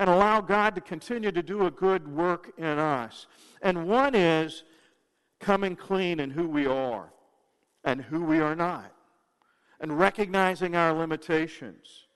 and 0.00 0.08
allow 0.08 0.40
God 0.40 0.74
to 0.74 0.80
continue 0.80 1.32
to 1.32 1.42
do 1.42 1.66
a 1.66 1.70
good 1.70 2.06
work 2.08 2.52
in 2.56 2.78
us? 2.78 3.26
And 3.62 3.88
one 3.88 4.14
is 4.14 4.64
coming 5.40 5.76
clean 5.76 6.20
in 6.20 6.30
who 6.30 6.48
we 6.48 6.66
are 6.66 7.12
and 7.84 8.00
who 8.02 8.24
we 8.24 8.40
are 8.40 8.56
not, 8.56 8.92
and 9.80 9.98
recognizing 9.98 10.74
our 10.74 10.92
limitations 10.92 12.08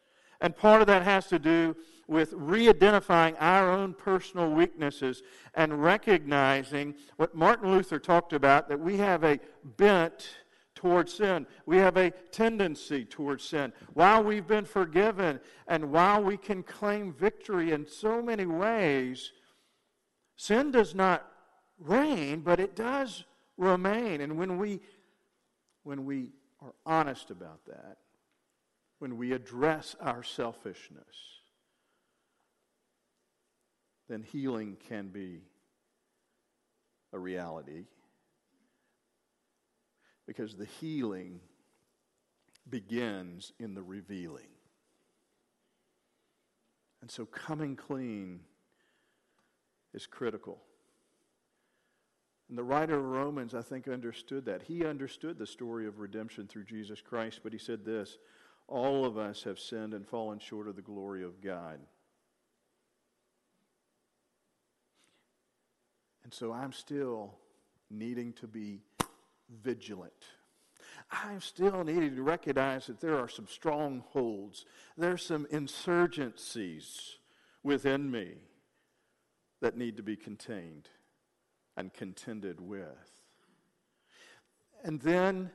and 0.42 0.56
part 0.56 0.80
of 0.80 0.88
that 0.88 1.02
has 1.04 1.28
to 1.28 1.38
do 1.38 1.74
with 2.08 2.34
re 2.34 2.68
identifying 2.68 3.36
our 3.38 3.70
own 3.70 3.94
personal 3.94 4.50
weaknesses 4.50 5.22
and 5.54 5.82
recognizing 5.82 6.94
what 7.16 7.34
Martin 7.34 7.70
Luther 7.70 7.98
talked 7.98 8.32
about 8.32 8.68
that 8.68 8.78
we 8.78 8.96
have 8.98 9.24
a 9.24 9.38
bent 9.76 10.36
towards 10.82 11.14
sin. 11.14 11.46
We 11.64 11.76
have 11.76 11.96
a 11.96 12.10
tendency 12.10 13.04
towards 13.04 13.44
sin. 13.44 13.72
While 13.94 14.24
we've 14.24 14.48
been 14.48 14.64
forgiven 14.64 15.38
and 15.68 15.92
while 15.92 16.20
we 16.20 16.36
can 16.36 16.64
claim 16.64 17.12
victory 17.12 17.70
in 17.70 17.86
so 17.86 18.20
many 18.20 18.46
ways, 18.46 19.30
sin 20.34 20.72
does 20.72 20.92
not 20.92 21.24
reign, 21.78 22.40
but 22.40 22.58
it 22.58 22.74
does 22.74 23.24
remain. 23.56 24.20
And 24.20 24.36
when 24.36 24.58
we 24.58 24.80
when 25.84 26.04
we 26.04 26.30
are 26.60 26.74
honest 26.84 27.30
about 27.30 27.64
that, 27.66 27.98
when 28.98 29.16
we 29.16 29.32
address 29.32 29.94
our 30.00 30.22
selfishness, 30.22 31.16
then 34.08 34.22
healing 34.22 34.76
can 34.88 35.08
be 35.08 35.42
a 37.12 37.18
reality. 37.18 37.84
Because 40.26 40.54
the 40.54 40.64
healing 40.64 41.40
begins 42.68 43.52
in 43.58 43.74
the 43.74 43.82
revealing. 43.82 44.46
And 47.00 47.10
so 47.10 47.26
coming 47.26 47.74
clean 47.74 48.40
is 49.92 50.06
critical. 50.06 50.62
And 52.48 52.56
the 52.56 52.64
writer 52.64 52.98
of 52.98 53.04
Romans, 53.04 53.54
I 53.54 53.62
think, 53.62 53.88
understood 53.88 54.44
that. 54.44 54.62
He 54.62 54.84
understood 54.84 55.38
the 55.38 55.46
story 55.46 55.86
of 55.86 55.98
redemption 55.98 56.46
through 56.46 56.64
Jesus 56.64 57.00
Christ, 57.00 57.40
but 57.42 57.52
he 57.52 57.58
said 57.58 57.84
this 57.84 58.18
all 58.68 59.04
of 59.04 59.18
us 59.18 59.42
have 59.42 59.58
sinned 59.58 59.92
and 59.92 60.06
fallen 60.06 60.38
short 60.38 60.68
of 60.68 60.76
the 60.76 60.82
glory 60.82 61.24
of 61.24 61.40
God. 61.40 61.78
And 66.24 66.32
so 66.32 66.52
I'm 66.52 66.72
still 66.72 67.34
needing 67.90 68.32
to 68.34 68.46
be 68.46 68.80
vigilant. 69.62 70.12
I'm 71.10 71.40
still 71.40 71.84
needing 71.84 72.16
to 72.16 72.22
recognize 72.22 72.86
that 72.86 73.00
there 73.00 73.18
are 73.18 73.28
some 73.28 73.46
strongholds, 73.46 74.64
there's 74.96 75.24
some 75.24 75.46
insurgencies 75.52 77.16
within 77.62 78.10
me 78.10 78.34
that 79.60 79.76
need 79.76 79.96
to 79.96 80.02
be 80.02 80.16
contained 80.16 80.88
and 81.76 81.92
contended 81.92 82.60
with. 82.60 83.20
And 84.84 85.00
then 85.00 85.50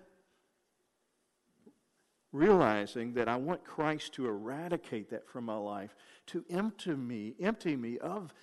realizing 2.32 3.13
that 3.13 3.27
I 3.27 3.36
want 3.36 3.63
Christ 3.63 4.13
to 4.13 4.27
eradicate 4.27 5.10
that 5.10 5.27
from 5.27 5.46
my 5.46 5.58
life, 5.58 5.96
to 6.27 6.46
empty 6.50 6.96
me, 6.96 7.36
empty 7.39 7.75
me 7.75 7.98
of 8.00 8.34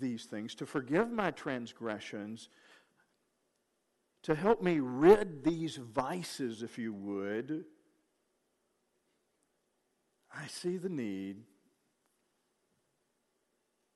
these 0.00 0.24
things, 0.24 0.54
to 0.56 0.66
forgive 0.66 1.10
my 1.10 1.30
transgressions, 1.30 2.48
to 4.24 4.34
help 4.34 4.62
me 4.62 4.80
rid 4.80 5.44
these 5.44 5.76
vices, 5.76 6.62
if 6.62 6.78
you 6.78 6.92
would. 6.92 7.64
I 10.34 10.46
see 10.46 10.78
the 10.78 10.88
need 10.88 11.42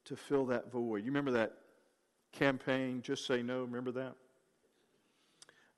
to 0.04 0.16
fill 0.16 0.46
that 0.46 0.70
void. 0.70 0.98
You 0.98 1.06
remember 1.06 1.32
that 1.32 1.54
campaign, 2.32 3.00
Just 3.02 3.26
Say 3.26 3.42
No? 3.42 3.62
Remember 3.62 3.90
that? 3.92 4.14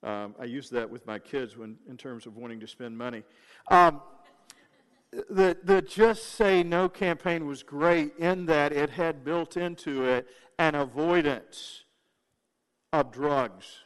Um, 0.03 0.35
I 0.39 0.45
use 0.45 0.69
that 0.71 0.89
with 0.89 1.05
my 1.07 1.17
kids 1.17 1.55
when, 1.57 1.77
in 1.87 1.95
terms 1.95 2.25
of 2.25 2.35
wanting 2.35 2.59
to 2.59 2.67
spend 2.67 2.97
money. 2.97 3.23
Um, 3.69 4.01
the, 5.29 5.57
the 5.63 5.81
Just 5.81 6.33
Say 6.33 6.61
No 6.61 6.89
campaign 6.89 7.47
was 7.47 7.63
great 7.63 8.17
in 8.17 8.45
that 8.47 8.73
it 8.73 8.89
had 8.89 9.23
built 9.23 9.55
into 9.55 10.03
it 10.03 10.27
an 10.59 10.75
avoidance 10.75 11.85
of 12.91 13.13
drugs. 13.13 13.77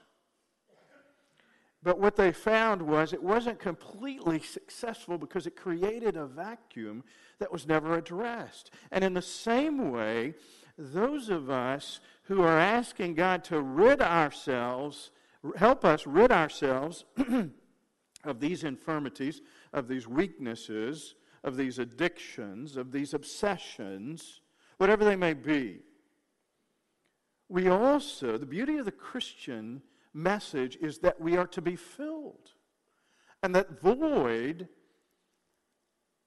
But 1.86 2.00
what 2.00 2.15
they 2.15 2.32
found 2.32 2.82
was 2.82 3.13
it 3.13 3.22
wasn't 3.22 3.60
completely 3.60 4.39
successful 4.39 5.20
because 5.20 5.46
it 5.46 5.56
created 5.56 6.18
a 6.18 6.25
vacuum 6.25 7.04
that 7.38 7.51
was 7.51 7.68
never 7.68 7.96
addressed. 7.96 8.72
And 8.92 9.04
in 9.04 9.13
the 9.13 9.22
same 9.22 9.92
way, 9.92 10.34
those 10.80 11.30
of 11.30 11.51
us 11.51 12.00
who 12.24 12.42
are 12.42 12.58
asking 12.58 13.13
God 13.13 13.44
to 13.46 13.62
rid 13.62 14.01
ourselves, 14.01 15.12
help 15.58 15.86
us 15.86 16.08
rid 16.08 16.32
ourselves 16.32 17.06
of 18.24 18.39
these 18.39 18.63
infirmities, 18.63 19.44
of 19.72 19.88
these 19.88 20.08
weaknesses, 20.08 21.13
of 21.44 21.56
these 21.56 21.77
addictions, 21.77 22.77
of 22.77 22.92
these 22.92 23.13
obsessions, 23.13 24.42
whatever 24.77 25.06
they 25.06 25.15
may 25.15 25.36
be. 25.36 25.82
We 27.48 27.68
also, 27.68 28.39
the 28.39 28.48
beauty 28.48 28.77
of 28.77 28.86
the 28.86 28.92
Christian 28.92 29.84
message 30.15 30.77
is 30.81 31.00
that 31.00 31.19
we 31.19 31.38
are 31.38 31.48
to 31.48 31.62
be 31.62 31.75
filled. 31.75 32.53
And 33.43 33.53
that 33.53 33.79
void 33.79 34.69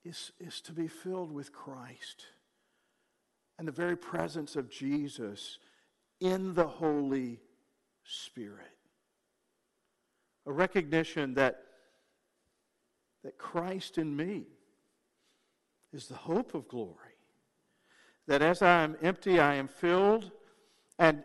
is, 0.05 0.31
is 0.39 0.61
to 0.63 0.73
be 0.73 0.87
filled 0.87 1.33
with 1.33 1.53
Christ 1.53 2.27
and 3.59 3.67
the 3.67 3.73
very 3.73 3.97
presence 3.97 4.55
of 4.55 4.71
Jesus 4.71 5.59
in 6.21 6.55
the 6.55 6.67
Holy 6.67 7.41
Spirit. 8.05 8.77
A 10.47 10.53
recognition 10.53 11.35
that, 11.35 11.63
that 13.25 13.37
Christ 13.37 13.99
in 13.99 14.17
me 14.17 14.47
is 15.93 16.07
the 16.07 16.15
hope 16.15 16.55
of 16.55 16.69
glory. 16.69 16.95
That 18.27 18.43
as 18.43 18.63
I 18.63 18.83
am 18.83 18.97
empty, 19.03 19.41
I 19.41 19.55
am 19.55 19.69
filled. 19.69 20.31
And 20.99 21.23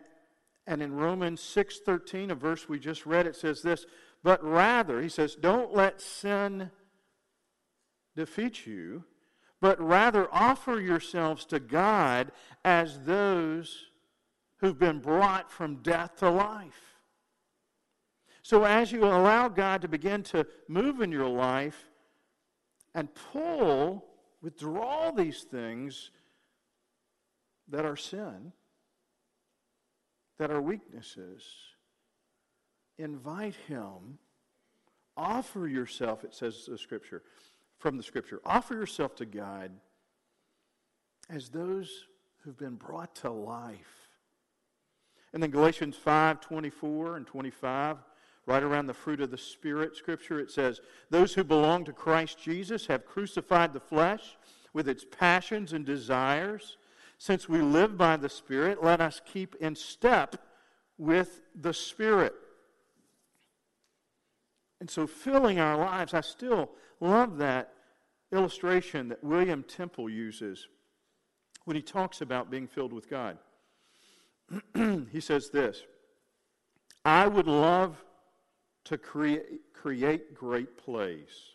and 0.66 0.82
in 0.82 0.94
Romans 0.94 1.40
6:13, 1.40 2.30
a 2.30 2.34
verse 2.34 2.68
we 2.68 2.78
just 2.78 3.06
read, 3.06 3.26
it 3.26 3.36
says 3.36 3.62
this, 3.62 3.86
but 4.22 4.42
rather, 4.42 5.02
he 5.02 5.08
says, 5.08 5.34
don't 5.34 5.74
let 5.74 6.00
sin 6.00 6.70
defeat 8.16 8.66
you, 8.66 9.04
but 9.60 9.78
rather 9.80 10.28
offer 10.32 10.80
yourselves 10.80 11.44
to 11.46 11.60
God 11.60 12.32
as 12.64 13.00
those 13.00 13.90
who've 14.58 14.78
been 14.78 15.00
brought 15.00 15.50
from 15.50 15.82
death 15.82 16.16
to 16.16 16.30
life. 16.30 16.98
So 18.42 18.64
as 18.64 18.92
you 18.92 19.04
allow 19.04 19.48
God 19.48 19.82
to 19.82 19.88
begin 19.88 20.22
to 20.24 20.46
move 20.68 21.00
in 21.00 21.10
your 21.12 21.28
life 21.28 21.90
and 22.94 23.08
pull, 23.14 24.04
withdraw 24.40 25.10
these 25.10 25.42
things 25.42 26.10
that 27.68 27.84
are 27.84 27.96
sin, 27.96 28.52
that 30.38 30.50
are 30.50 30.60
weaknesses. 30.60 31.42
Invite 32.98 33.54
Him. 33.68 34.18
Offer 35.16 35.68
yourself, 35.68 36.24
it 36.24 36.34
says 36.34 36.66
the 36.66 36.78
Scripture, 36.78 37.22
from 37.78 37.96
the 37.96 38.02
Scripture. 38.02 38.40
Offer 38.44 38.74
yourself 38.74 39.14
to 39.16 39.26
God 39.26 39.70
as 41.30 41.48
those 41.48 42.06
who've 42.42 42.58
been 42.58 42.74
brought 42.74 43.14
to 43.16 43.30
life. 43.30 44.08
And 45.32 45.42
then 45.42 45.50
Galatians 45.50 45.96
5 45.96 46.40
24 46.40 47.16
and 47.16 47.26
25, 47.26 47.96
right 48.46 48.62
around 48.62 48.86
the 48.86 48.94
fruit 48.94 49.20
of 49.20 49.30
the 49.30 49.38
Spirit 49.38 49.96
scripture, 49.96 50.38
it 50.38 50.50
says, 50.50 50.80
Those 51.10 51.34
who 51.34 51.42
belong 51.42 51.84
to 51.84 51.92
Christ 51.92 52.38
Jesus 52.40 52.86
have 52.86 53.06
crucified 53.06 53.72
the 53.72 53.80
flesh 53.80 54.36
with 54.72 54.88
its 54.88 55.04
passions 55.10 55.72
and 55.72 55.84
desires. 55.84 56.76
Since 57.24 57.48
we 57.48 57.62
live 57.62 57.96
by 57.96 58.18
the 58.18 58.28
Spirit, 58.28 58.84
let 58.84 59.00
us 59.00 59.22
keep 59.24 59.54
in 59.54 59.76
step 59.76 60.36
with 60.98 61.40
the 61.58 61.72
Spirit. 61.72 62.34
And 64.78 64.90
so, 64.90 65.06
filling 65.06 65.58
our 65.58 65.78
lives, 65.78 66.12
I 66.12 66.20
still 66.20 66.72
love 67.00 67.38
that 67.38 67.72
illustration 68.30 69.08
that 69.08 69.24
William 69.24 69.62
Temple 69.62 70.10
uses 70.10 70.68
when 71.64 71.76
he 71.76 71.80
talks 71.80 72.20
about 72.20 72.50
being 72.50 72.66
filled 72.66 72.92
with 72.92 73.08
God. 73.08 73.38
he 75.10 75.20
says 75.20 75.48
this 75.48 75.82
I 77.06 77.26
would 77.26 77.46
love 77.46 78.04
to 78.84 78.98
create, 78.98 79.72
create 79.72 80.34
great 80.34 80.76
plays 80.76 81.54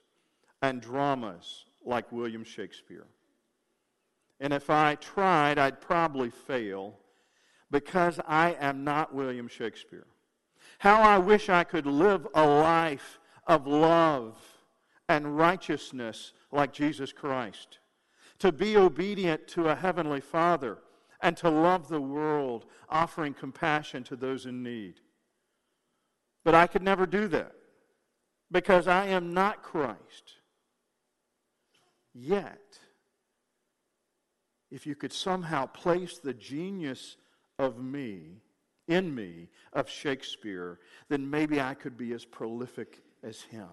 and 0.63 0.81
dramas 0.81 1.65
like 1.85 2.11
William 2.11 2.43
Shakespeare. 2.43 3.05
And 4.39 4.53
if 4.53 4.69
I 4.69 4.95
tried, 4.95 5.57
I'd 5.57 5.81
probably 5.81 6.29
fail 6.29 6.97
because 7.71 8.19
I 8.27 8.55
am 8.59 8.83
not 8.83 9.13
William 9.13 9.47
Shakespeare. 9.47 10.07
How 10.79 11.01
I 11.01 11.17
wish 11.17 11.49
I 11.49 11.63
could 11.63 11.85
live 11.85 12.27
a 12.33 12.45
life 12.45 13.19
of 13.45 13.67
love 13.67 14.37
and 15.07 15.37
righteousness 15.37 16.33
like 16.51 16.71
Jesus 16.71 17.11
Christ, 17.11 17.79
to 18.37 18.51
be 18.51 18.77
obedient 18.77 19.47
to 19.49 19.67
a 19.67 19.75
heavenly 19.75 20.21
Father, 20.21 20.77
and 21.21 21.35
to 21.37 21.49
love 21.49 21.89
the 21.89 21.99
world, 21.99 22.65
offering 22.89 23.33
compassion 23.33 24.03
to 24.05 24.15
those 24.15 24.45
in 24.45 24.63
need. 24.63 25.01
But 26.45 26.55
I 26.55 26.67
could 26.67 26.83
never 26.83 27.05
do 27.05 27.27
that 27.27 27.51
because 28.51 28.87
I 28.87 29.07
am 29.07 29.33
not 29.33 29.61
Christ. 29.61 30.35
Yet, 32.13 32.78
if 34.71 34.85
you 34.85 34.95
could 34.95 35.13
somehow 35.13 35.65
place 35.65 36.19
the 36.19 36.33
genius 36.33 37.17
of 37.57 37.81
me, 37.81 38.41
in 38.87 39.13
me, 39.13 39.49
of 39.73 39.89
Shakespeare, 39.89 40.79
then 41.09 41.29
maybe 41.29 41.61
I 41.61 41.73
could 41.73 41.97
be 41.97 42.13
as 42.13 42.25
prolific 42.25 43.03
as 43.23 43.41
him. 43.41 43.69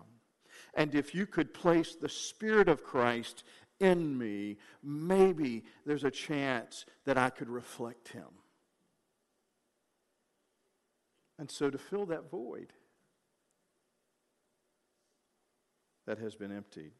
And 0.74 0.94
if 0.94 1.14
you 1.14 1.26
could 1.26 1.54
place 1.54 1.94
the 1.94 2.08
Spirit 2.08 2.68
of 2.68 2.84
Christ 2.84 3.44
in 3.80 4.16
me, 4.16 4.58
maybe 4.82 5.64
there's 5.84 6.04
a 6.04 6.10
chance 6.10 6.86
that 7.04 7.18
I 7.18 7.30
could 7.30 7.48
reflect 7.48 8.08
him. 8.08 8.28
And 11.38 11.50
so 11.50 11.68
to 11.70 11.76
fill 11.76 12.06
that 12.06 12.30
void 12.30 12.72
that 16.06 16.18
has 16.18 16.34
been 16.34 16.52
emptied. 16.52 16.92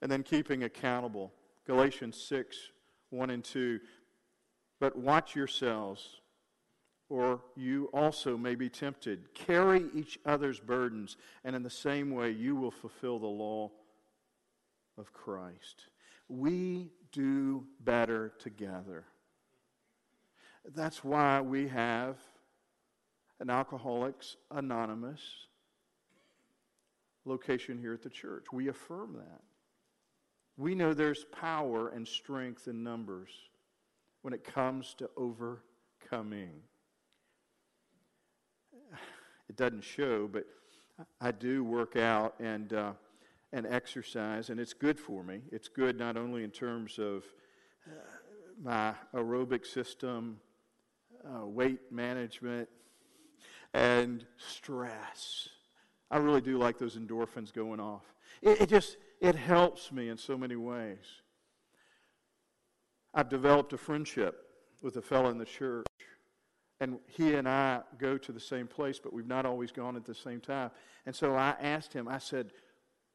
And 0.00 0.10
then 0.10 0.22
keeping 0.22 0.62
accountable. 0.62 1.32
Galatians 1.66 2.16
6 2.16 2.56
1 3.10 3.30
and 3.30 3.44
2. 3.44 3.80
But 4.80 4.96
watch 4.96 5.34
yourselves, 5.34 6.20
or 7.08 7.40
you 7.56 7.90
also 7.92 8.36
may 8.36 8.54
be 8.54 8.68
tempted. 8.68 9.34
Carry 9.34 9.86
each 9.94 10.18
other's 10.24 10.60
burdens, 10.60 11.16
and 11.44 11.56
in 11.56 11.62
the 11.62 11.70
same 11.70 12.10
way 12.10 12.30
you 12.30 12.54
will 12.54 12.70
fulfill 12.70 13.18
the 13.18 13.26
law 13.26 13.70
of 14.96 15.12
Christ. 15.12 15.86
We 16.28 16.90
do 17.12 17.64
better 17.80 18.34
together. 18.38 19.04
That's 20.74 21.02
why 21.02 21.40
we 21.40 21.68
have 21.68 22.18
an 23.40 23.50
Alcoholics 23.50 24.36
Anonymous 24.50 25.20
location 27.24 27.78
here 27.78 27.94
at 27.94 28.02
the 28.02 28.10
church. 28.10 28.46
We 28.52 28.68
affirm 28.68 29.14
that. 29.14 29.42
We 30.58 30.74
know 30.74 30.92
there's 30.92 31.24
power 31.24 31.90
and 31.90 32.06
strength 32.06 32.66
in 32.66 32.82
numbers 32.82 33.30
when 34.22 34.34
it 34.34 34.42
comes 34.42 34.92
to 34.98 35.08
overcoming. 35.16 36.50
It 39.48 39.56
doesn't 39.56 39.84
show, 39.84 40.26
but 40.26 40.46
I 41.20 41.30
do 41.30 41.62
work 41.62 41.94
out 41.94 42.34
and, 42.40 42.72
uh, 42.72 42.92
and 43.52 43.66
exercise, 43.66 44.50
and 44.50 44.58
it's 44.58 44.72
good 44.72 44.98
for 44.98 45.22
me. 45.22 45.42
It's 45.52 45.68
good 45.68 45.96
not 45.96 46.16
only 46.16 46.42
in 46.42 46.50
terms 46.50 46.98
of 46.98 47.22
uh, 47.86 47.92
my 48.60 48.94
aerobic 49.14 49.64
system, 49.64 50.40
uh, 51.24 51.46
weight 51.46 51.92
management, 51.92 52.68
and 53.74 54.26
stress. 54.36 55.48
I 56.10 56.16
really 56.16 56.40
do 56.40 56.58
like 56.58 56.78
those 56.78 56.96
endorphins 56.96 57.52
going 57.52 57.78
off. 57.78 58.02
It, 58.42 58.62
it 58.62 58.68
just 58.68 58.96
it 59.20 59.34
helps 59.34 59.90
me 59.92 60.08
in 60.08 60.16
so 60.16 60.36
many 60.36 60.56
ways. 60.56 61.04
I've 63.14 63.28
developed 63.28 63.72
a 63.72 63.78
friendship 63.78 64.44
with 64.80 64.96
a 64.96 65.02
fellow 65.02 65.30
in 65.30 65.38
the 65.38 65.44
church, 65.44 65.86
and 66.80 66.98
he 67.06 67.34
and 67.34 67.48
I 67.48 67.80
go 67.98 68.16
to 68.18 68.32
the 68.32 68.40
same 68.40 68.66
place, 68.68 68.98
but 68.98 69.12
we've 69.12 69.26
not 69.26 69.46
always 69.46 69.72
gone 69.72 69.96
at 69.96 70.04
the 70.04 70.14
same 70.14 70.40
time. 70.40 70.70
And 71.06 71.14
so 71.14 71.34
I 71.34 71.56
asked 71.60 71.92
him, 71.92 72.06
I 72.06 72.18
said, 72.18 72.52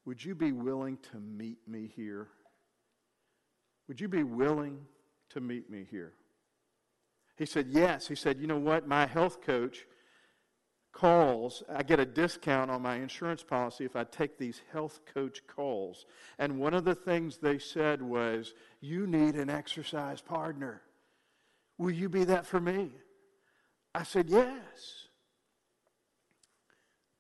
Would 0.05 0.23
you 0.23 0.35
be 0.35 0.51
willing 0.51 0.97
to 1.11 1.19
meet 1.19 1.59
me 1.67 1.91
here 1.95 2.27
Would 3.87 4.01
you 4.01 4.07
be 4.07 4.23
willing 4.23 4.79
to 5.29 5.41
meet 5.41 5.69
me 5.69 5.87
here? 5.89 6.13
He 7.37 7.45
said, 7.45 7.67
Yes. 7.69 8.07
He 8.07 8.15
said, 8.15 8.39
You 8.39 8.47
know 8.47 8.59
what? 8.59 8.87
My 8.87 9.05
health 9.05 9.41
coach 9.41 9.85
calls, 10.93 11.63
I 11.73 11.83
get 11.83 11.99
a 11.99 12.05
discount 12.05 12.71
on 12.71 12.81
my 12.81 12.95
insurance 12.95 13.43
policy 13.43 13.83
if 13.83 13.95
I 13.95 14.05
take 14.05 14.37
these 14.37 14.61
health 14.71 15.01
coach 15.13 15.41
calls. 15.47 16.05
And 16.39 16.59
one 16.59 16.73
of 16.73 16.85
the 16.85 16.95
things 16.95 17.37
they 17.37 17.57
said 17.57 18.01
was, 18.01 18.53
You 18.79 19.05
need 19.07 19.35
an 19.35 19.49
exercise 19.49 20.21
partner. 20.21 20.81
Will 21.77 21.91
you 21.91 22.07
be 22.07 22.23
that 22.25 22.45
for 22.45 22.59
me? 22.59 22.91
I 23.93 24.03
said, 24.03 24.29
Yes. 24.29 25.07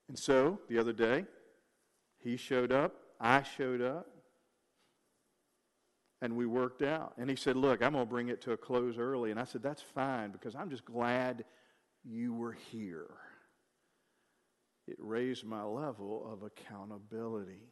And 0.07 0.17
so 0.17 0.59
the 0.69 0.77
other 0.77 0.93
day, 0.93 1.25
he 2.19 2.37
showed 2.37 2.71
up, 2.71 2.93
I 3.19 3.41
showed 3.43 3.81
up, 3.81 4.07
and 6.21 6.35
we 6.35 6.45
worked 6.45 6.83
out. 6.83 7.13
And 7.17 7.29
he 7.29 7.35
said, 7.35 7.57
Look, 7.57 7.81
I'm 7.81 7.93
going 7.93 8.05
to 8.05 8.09
bring 8.09 8.29
it 8.29 8.41
to 8.43 8.51
a 8.51 8.57
close 8.57 8.97
early. 8.97 9.31
And 9.31 9.39
I 9.39 9.45
said, 9.45 9.63
That's 9.63 9.81
fine 9.81 10.31
because 10.31 10.55
I'm 10.55 10.69
just 10.69 10.85
glad 10.85 11.43
you 12.05 12.33
were 12.35 12.53
here 12.71 13.09
it 14.87 14.97
raised 14.99 15.45
my 15.45 15.63
level 15.63 16.29
of 16.31 16.43
accountability. 16.43 17.69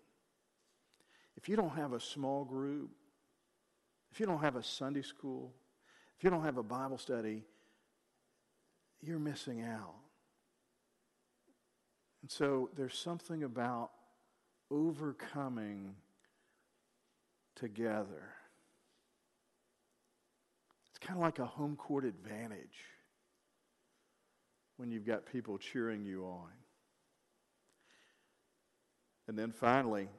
If 1.36 1.50
you 1.50 1.56
don't 1.56 1.76
have 1.76 1.94
a 1.94 2.00
small 2.00 2.46
group, 2.46 2.92
if 4.12 4.20
you 4.20 4.26
don't 4.26 4.42
have 4.42 4.56
a 4.56 4.64
Sunday 4.64 5.02
school, 5.02 5.54
if 6.18 6.24
you 6.24 6.30
don't 6.30 6.44
have 6.44 6.58
a 6.58 6.64
Bible 6.64 6.98
study, 6.98 7.44
you're 9.02 9.20
missing 9.20 9.62
out. 9.62 9.96
And 12.22 12.30
so 12.30 12.70
there's 12.76 12.98
something 12.98 13.44
about 13.44 13.92
overcoming 14.70 15.96
together. 17.56 18.34
It's 20.90 21.00
kind 21.00 21.18
of 21.18 21.24
like 21.24 21.40
a 21.40 21.46
home 21.46 21.76
court 21.76 22.06
advantage 22.06 22.86
when 24.78 24.92
you've 24.92 25.06
got 25.06 25.26
people 25.26 25.58
cheering 25.58 26.06
you 26.06 26.26
on. 26.26 26.50
And 29.32 29.40
then 29.40 29.54
finally, 29.54 30.10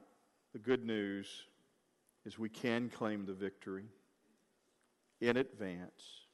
the 0.53 0.57
good 0.57 0.83
news 0.83 1.27
is 2.25 2.39
we 2.39 2.49
can 2.49 2.89
claim 2.89 3.27
the 3.27 3.33
victory 3.33 3.85
in 5.21 5.37
advance. 5.37 6.25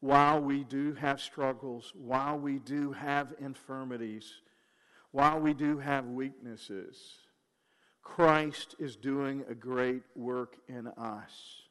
While 0.00 0.40
we 0.40 0.64
do 0.64 0.94
have 0.94 1.20
struggles, 1.20 1.92
while 1.94 2.36
we 2.36 2.58
do 2.58 2.90
have 2.90 3.34
infirmities, 3.38 4.32
while 5.12 5.38
we 5.38 5.54
do 5.54 5.78
have 5.78 6.06
weaknesses, 6.06 6.98
Christ 8.02 8.74
is 8.80 8.96
doing 8.96 9.44
a 9.48 9.54
great 9.54 10.02
work 10.16 10.56
in 10.66 10.88
us. 10.88 11.62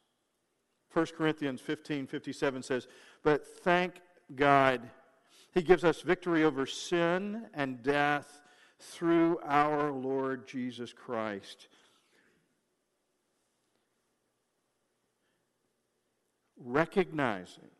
1 0.94 1.06
Corinthians 1.14 1.60
15 1.60 2.06
57 2.06 2.62
says, 2.62 2.88
But 3.22 3.46
thank 3.46 4.00
God, 4.34 4.88
He 5.52 5.60
gives 5.60 5.84
us 5.84 6.00
victory 6.00 6.42
over 6.42 6.64
sin 6.64 7.48
and 7.52 7.82
death 7.82 8.40
through 8.92 9.38
our 9.44 9.90
Lord 9.90 10.46
Jesus 10.46 10.92
Christ. 10.92 11.68
Recognizing 16.56 17.70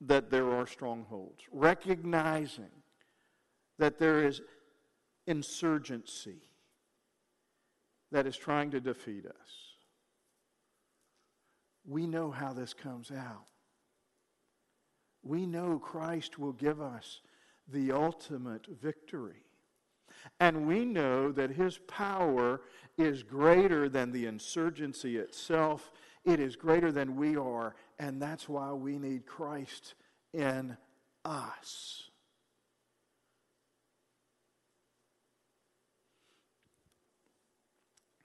that 0.00 0.30
there 0.30 0.50
are 0.50 0.66
strongholds, 0.66 1.42
recognizing 1.52 2.70
that 3.78 3.98
there 3.98 4.26
is 4.26 4.40
insurgency 5.26 6.42
that 8.12 8.26
is 8.26 8.36
trying 8.36 8.70
to 8.70 8.80
defeat 8.80 9.26
us. 9.26 9.74
We 11.86 12.06
know 12.06 12.30
how 12.30 12.52
this 12.52 12.74
comes 12.74 13.10
out. 13.10 13.46
We 15.22 15.46
know 15.46 15.78
Christ 15.78 16.38
will 16.38 16.52
give 16.52 16.80
us 16.80 17.20
the 17.66 17.92
ultimate 17.92 18.66
victory. 18.82 19.42
And 20.40 20.66
we 20.66 20.84
know 20.84 21.32
that 21.32 21.50
his 21.50 21.78
power 21.86 22.60
is 22.96 23.22
greater 23.22 23.88
than 23.88 24.12
the 24.12 24.26
insurgency 24.26 25.16
itself, 25.16 25.90
it 26.24 26.40
is 26.40 26.56
greater 26.56 26.90
than 26.90 27.16
we 27.16 27.36
are. 27.36 27.74
And 27.98 28.20
that's 28.20 28.48
why 28.48 28.72
we 28.72 28.98
need 28.98 29.26
Christ 29.26 29.94
in 30.32 30.76
us. 31.24 32.10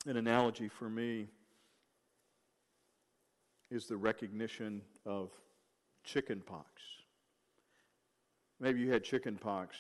An 0.06 0.18
analogy 0.18 0.70
for 0.70 0.90
me 0.90 1.28
is 3.70 3.86
the 3.86 3.98
recognition 3.98 4.82
of 5.06 5.30
chicken 6.04 6.42
pox. 6.46 6.82
Maybe 8.60 8.80
you 8.80 8.92
had 8.92 9.04
chicken 9.04 9.36
pox 9.36 9.78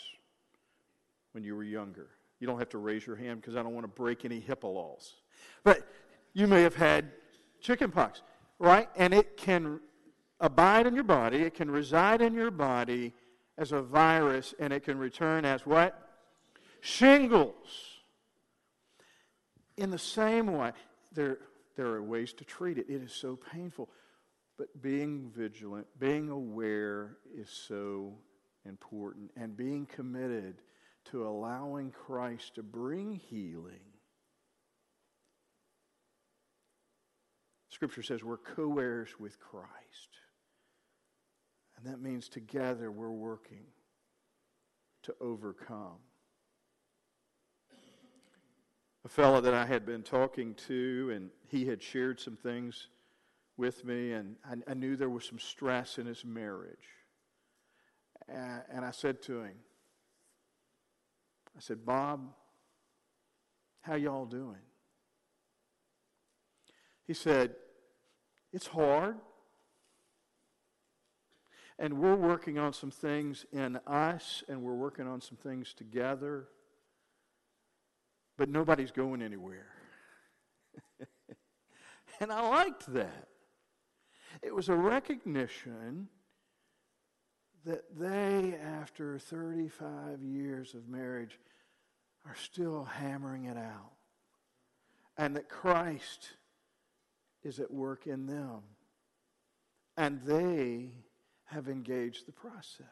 when 1.34 1.44
you 1.44 1.56
were 1.56 1.64
younger. 1.64 2.08
You 2.40 2.48
don't 2.48 2.60
have 2.60 2.70
to 2.70 2.78
raise 2.78 3.06
your 3.06 3.16
hand 3.16 3.42
because 3.42 3.56
I 3.56 3.64
don't 3.64 3.74
want 3.74 3.84
to 3.84 3.92
break 3.92 4.26
any 4.26 4.42
HIPAA 4.42 4.74
laws. 4.74 5.16
But 5.64 5.88
you 6.34 6.48
may 6.48 6.62
have 6.62 6.76
had 6.76 7.12
chickenpox, 7.62 8.22
right? 8.60 8.90
And 8.96 9.14
it 9.14 9.38
can 9.38 9.80
abide 10.40 10.88
in 10.88 10.96
your 10.96 11.04
body, 11.04 11.42
it 11.42 11.54
can 11.54 11.70
reside 11.70 12.22
in 12.22 12.34
your 12.34 12.52
body 12.52 13.14
as 13.58 13.74
a 13.74 13.82
virus, 13.82 14.54
and 14.58 14.72
it 14.72 14.84
can 14.84 14.98
return 14.98 15.44
as 15.44 15.66
what? 15.66 16.10
Shingles. 16.80 17.98
In 19.76 19.92
the 19.92 20.00
same 20.00 20.48
way, 20.48 20.72
there, 21.14 21.40
there 21.76 21.88
are 21.88 22.02
ways 22.02 22.32
to 22.34 22.46
treat 22.46 22.78
it. 22.78 22.86
It 22.90 23.02
is 23.02 23.14
so 23.14 23.38
painful. 23.52 23.90
But 24.58 24.82
being 24.82 25.32
vigilant, 25.36 25.88
being 26.00 26.30
aware 26.30 27.18
is 27.34 27.50
so 27.50 28.14
important, 28.66 29.32
and 29.36 29.56
being 29.56 29.86
committed 29.86 30.56
to 31.06 31.28
allowing 31.28 31.92
Christ 31.92 32.56
to 32.56 32.64
bring 32.64 33.14
healing. 33.14 33.80
Scripture 37.70 38.04
says 38.04 38.24
we're 38.24 38.38
co 38.38 38.78
heirs 38.78 39.20
with 39.20 39.40
Christ. 39.40 39.70
And 41.78 41.86
that 41.86 42.02
means 42.02 42.28
together 42.28 42.92
we're 42.92 43.10
working 43.10 43.64
to 45.04 45.16
overcome. 45.22 46.00
A 49.06 49.10
fellow 49.10 49.40
that 49.40 49.54
I 49.54 49.66
had 49.66 49.86
been 49.86 50.04
talking 50.04 50.56
to, 50.68 51.12
and 51.16 51.30
he 51.48 51.66
had 51.66 51.82
shared 51.82 52.20
some 52.20 52.36
things 52.36 52.90
with 53.56 53.86
me, 53.86 54.12
and 54.12 54.36
I, 54.46 54.72
I 54.72 54.74
knew 54.74 54.98
there 54.98 55.10
was 55.10 55.24
some 55.24 55.40
stress 55.40 55.98
in 55.98 56.06
his 56.06 56.26
marriage. 56.26 56.78
And, 58.28 58.62
and 58.70 58.86
I 58.86 58.92
said 58.92 59.22
to 59.24 59.42
him, 59.42 59.54
I 61.60 61.62
said, 61.62 61.86
Bob, 61.86 62.22
how 63.82 63.96
y'all 63.96 64.26
doing? 64.26 64.62
He 67.06 67.14
said, 67.14 67.54
It's 68.54 68.68
hard. 68.68 69.18
And 71.78 72.00
we're 72.00 72.16
working 72.16 72.58
on 72.58 72.72
some 72.72 72.92
things 72.92 73.46
in 73.52 73.78
us, 73.86 74.42
and 74.48 74.62
we're 74.62 74.74
working 74.74 75.06
on 75.06 75.20
some 75.20 75.36
things 75.36 75.74
together, 75.74 76.48
but 78.38 78.48
nobody's 78.48 78.92
going 78.92 79.22
anywhere. 79.22 79.68
and 82.22 82.32
I 82.32 82.48
liked 82.48 82.94
that. 82.94 83.28
It 84.42 84.56
was 84.56 84.70
a 84.70 84.76
recognition 84.76 86.08
that 87.66 87.84
they, 87.98 88.56
after 88.56 89.20
35 89.20 90.22
years 90.22 90.74
of 90.74 90.88
marriage, 90.88 91.40
are 92.26 92.36
still 92.36 92.84
hammering 92.84 93.46
it 93.46 93.58
out. 93.58 93.92
And 95.18 95.36
that 95.36 95.50
Christ 95.50 96.30
is 97.44 97.60
at 97.60 97.72
work 97.72 98.08
in 98.08 98.26
them. 98.26 98.62
And 99.98 100.22
they 100.22 100.92
have 101.46 101.68
engaged 101.68 102.26
the 102.26 102.32
process. 102.32 102.86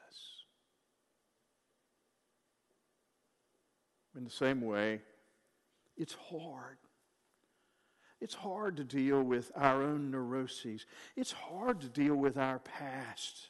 In 4.16 4.24
the 4.24 4.30
same 4.30 4.62
way, 4.62 5.02
it's 5.96 6.16
hard. 6.30 6.78
It's 8.20 8.34
hard 8.34 8.78
to 8.78 8.84
deal 8.84 9.22
with 9.22 9.52
our 9.56 9.84
own 9.84 10.10
neuroses. 10.10 10.86
It's 11.16 11.32
hard 11.32 11.82
to 11.82 11.88
deal 11.88 12.16
with 12.16 12.36
our 12.36 12.60
past. 12.60 13.50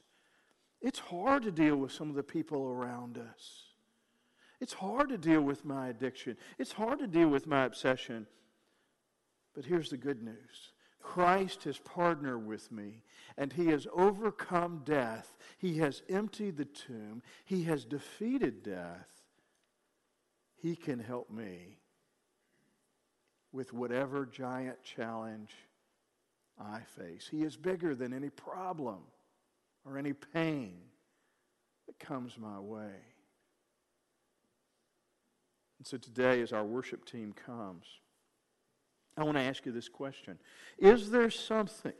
It's 0.87 0.99
hard 0.99 1.43
to 1.43 1.51
deal 1.51 1.75
with 1.75 1.91
some 1.91 2.09
of 2.09 2.15
the 2.15 2.23
people 2.23 2.69
around 2.69 3.17
us. 3.17 3.63
It's 4.61 4.71
hard 4.71 5.09
to 5.09 5.17
deal 5.17 5.41
with 5.41 5.65
my 5.65 5.89
addiction. 5.89 6.37
It's 6.57 6.71
hard 6.71 6.99
to 6.99 7.07
deal 7.07 7.27
with 7.27 7.45
my 7.45 7.65
obsession. 7.65 8.25
But 9.53 9.65
here's 9.65 9.89
the 9.89 9.97
good 9.97 10.23
news 10.23 10.71
Christ 11.01 11.65
has 11.65 11.77
partnered 11.77 12.47
with 12.47 12.71
me, 12.71 13.03
and 13.37 13.51
he 13.51 13.67
has 13.67 13.85
overcome 13.91 14.83
death. 14.85 15.35
He 15.57 15.79
has 15.79 16.03
emptied 16.07 16.55
the 16.55 16.63
tomb, 16.63 17.21
he 17.43 17.63
has 17.63 17.83
defeated 17.83 18.63
death. 18.63 19.09
He 20.55 20.77
can 20.77 20.99
help 20.99 21.29
me 21.29 21.79
with 23.51 23.73
whatever 23.73 24.25
giant 24.25 24.81
challenge 24.85 25.51
I 26.57 26.79
face. 26.97 27.27
He 27.29 27.43
is 27.43 27.57
bigger 27.57 27.93
than 27.93 28.13
any 28.13 28.29
problem 28.29 28.99
or 29.87 29.97
any 29.97 30.13
pain 30.13 30.73
that 31.87 31.99
comes 31.99 32.37
my 32.37 32.59
way. 32.59 32.95
And 35.77 35.85
so 35.85 35.97
today, 35.97 36.41
as 36.41 36.51
our 36.51 36.65
worship 36.65 37.05
team 37.05 37.33
comes, 37.45 37.85
I 39.15 39.23
want 39.23 39.37
to 39.37 39.43
ask 39.43 39.65
you 39.65 39.71
this 39.71 39.89
question 39.89 40.37
Is 40.77 41.09
there 41.09 41.29
something 41.29 41.93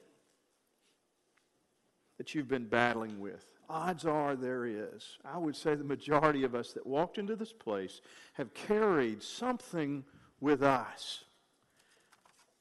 that 2.18 2.36
you've 2.36 2.48
been 2.48 2.68
battling 2.68 3.20
with? 3.20 3.46
Odds 3.70 4.06
are 4.06 4.36
there 4.36 4.66
is. 4.66 5.18
I 5.26 5.38
would 5.38 5.56
say 5.56 5.76
the 5.76 5.84
majority 5.84 6.44
of 6.44 6.56
us 6.56 6.74
that 6.74 6.88
walked 6.88 7.18
into 7.18 7.36
this 7.36 7.54
place 7.54 8.02
have 8.34 8.54
carried 8.54 9.22
something 9.22 10.06
with 10.40 10.64
us. 10.64 11.26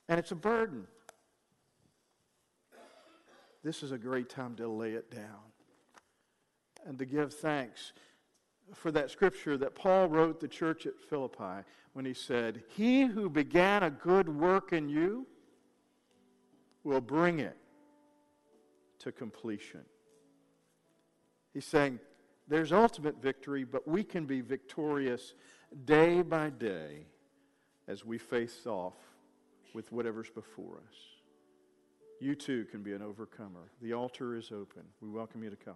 And 0.08 0.18
it's 0.18 0.32
a 0.32 0.36
burden. 0.36 0.86
This 3.66 3.82
is 3.82 3.90
a 3.90 3.98
great 3.98 4.28
time 4.28 4.54
to 4.58 4.68
lay 4.68 4.92
it 4.92 5.10
down 5.10 5.42
and 6.86 6.96
to 7.00 7.04
give 7.04 7.34
thanks 7.34 7.92
for 8.72 8.92
that 8.92 9.10
scripture 9.10 9.58
that 9.58 9.74
Paul 9.74 10.06
wrote 10.06 10.38
the 10.38 10.46
church 10.46 10.86
at 10.86 11.00
Philippi 11.10 11.66
when 11.92 12.04
he 12.04 12.14
said, 12.14 12.62
He 12.76 13.06
who 13.06 13.28
began 13.28 13.82
a 13.82 13.90
good 13.90 14.28
work 14.28 14.72
in 14.72 14.88
you 14.88 15.26
will 16.84 17.00
bring 17.00 17.40
it 17.40 17.56
to 19.00 19.10
completion. 19.10 19.82
He's 21.52 21.64
saying 21.64 21.98
there's 22.46 22.70
ultimate 22.70 23.20
victory, 23.20 23.64
but 23.64 23.88
we 23.88 24.04
can 24.04 24.26
be 24.26 24.42
victorious 24.42 25.34
day 25.84 26.22
by 26.22 26.50
day 26.50 27.08
as 27.88 28.04
we 28.04 28.16
face 28.16 28.64
off 28.64 28.94
with 29.74 29.90
whatever's 29.90 30.30
before 30.30 30.76
us. 30.88 31.15
You 32.20 32.34
too 32.34 32.64
can 32.66 32.82
be 32.82 32.92
an 32.92 33.02
overcomer. 33.02 33.70
The 33.82 33.92
altar 33.92 34.36
is 34.36 34.50
open. 34.50 34.82
We 35.00 35.10
welcome 35.10 35.42
you 35.42 35.50
to 35.50 35.56
come. 35.56 35.74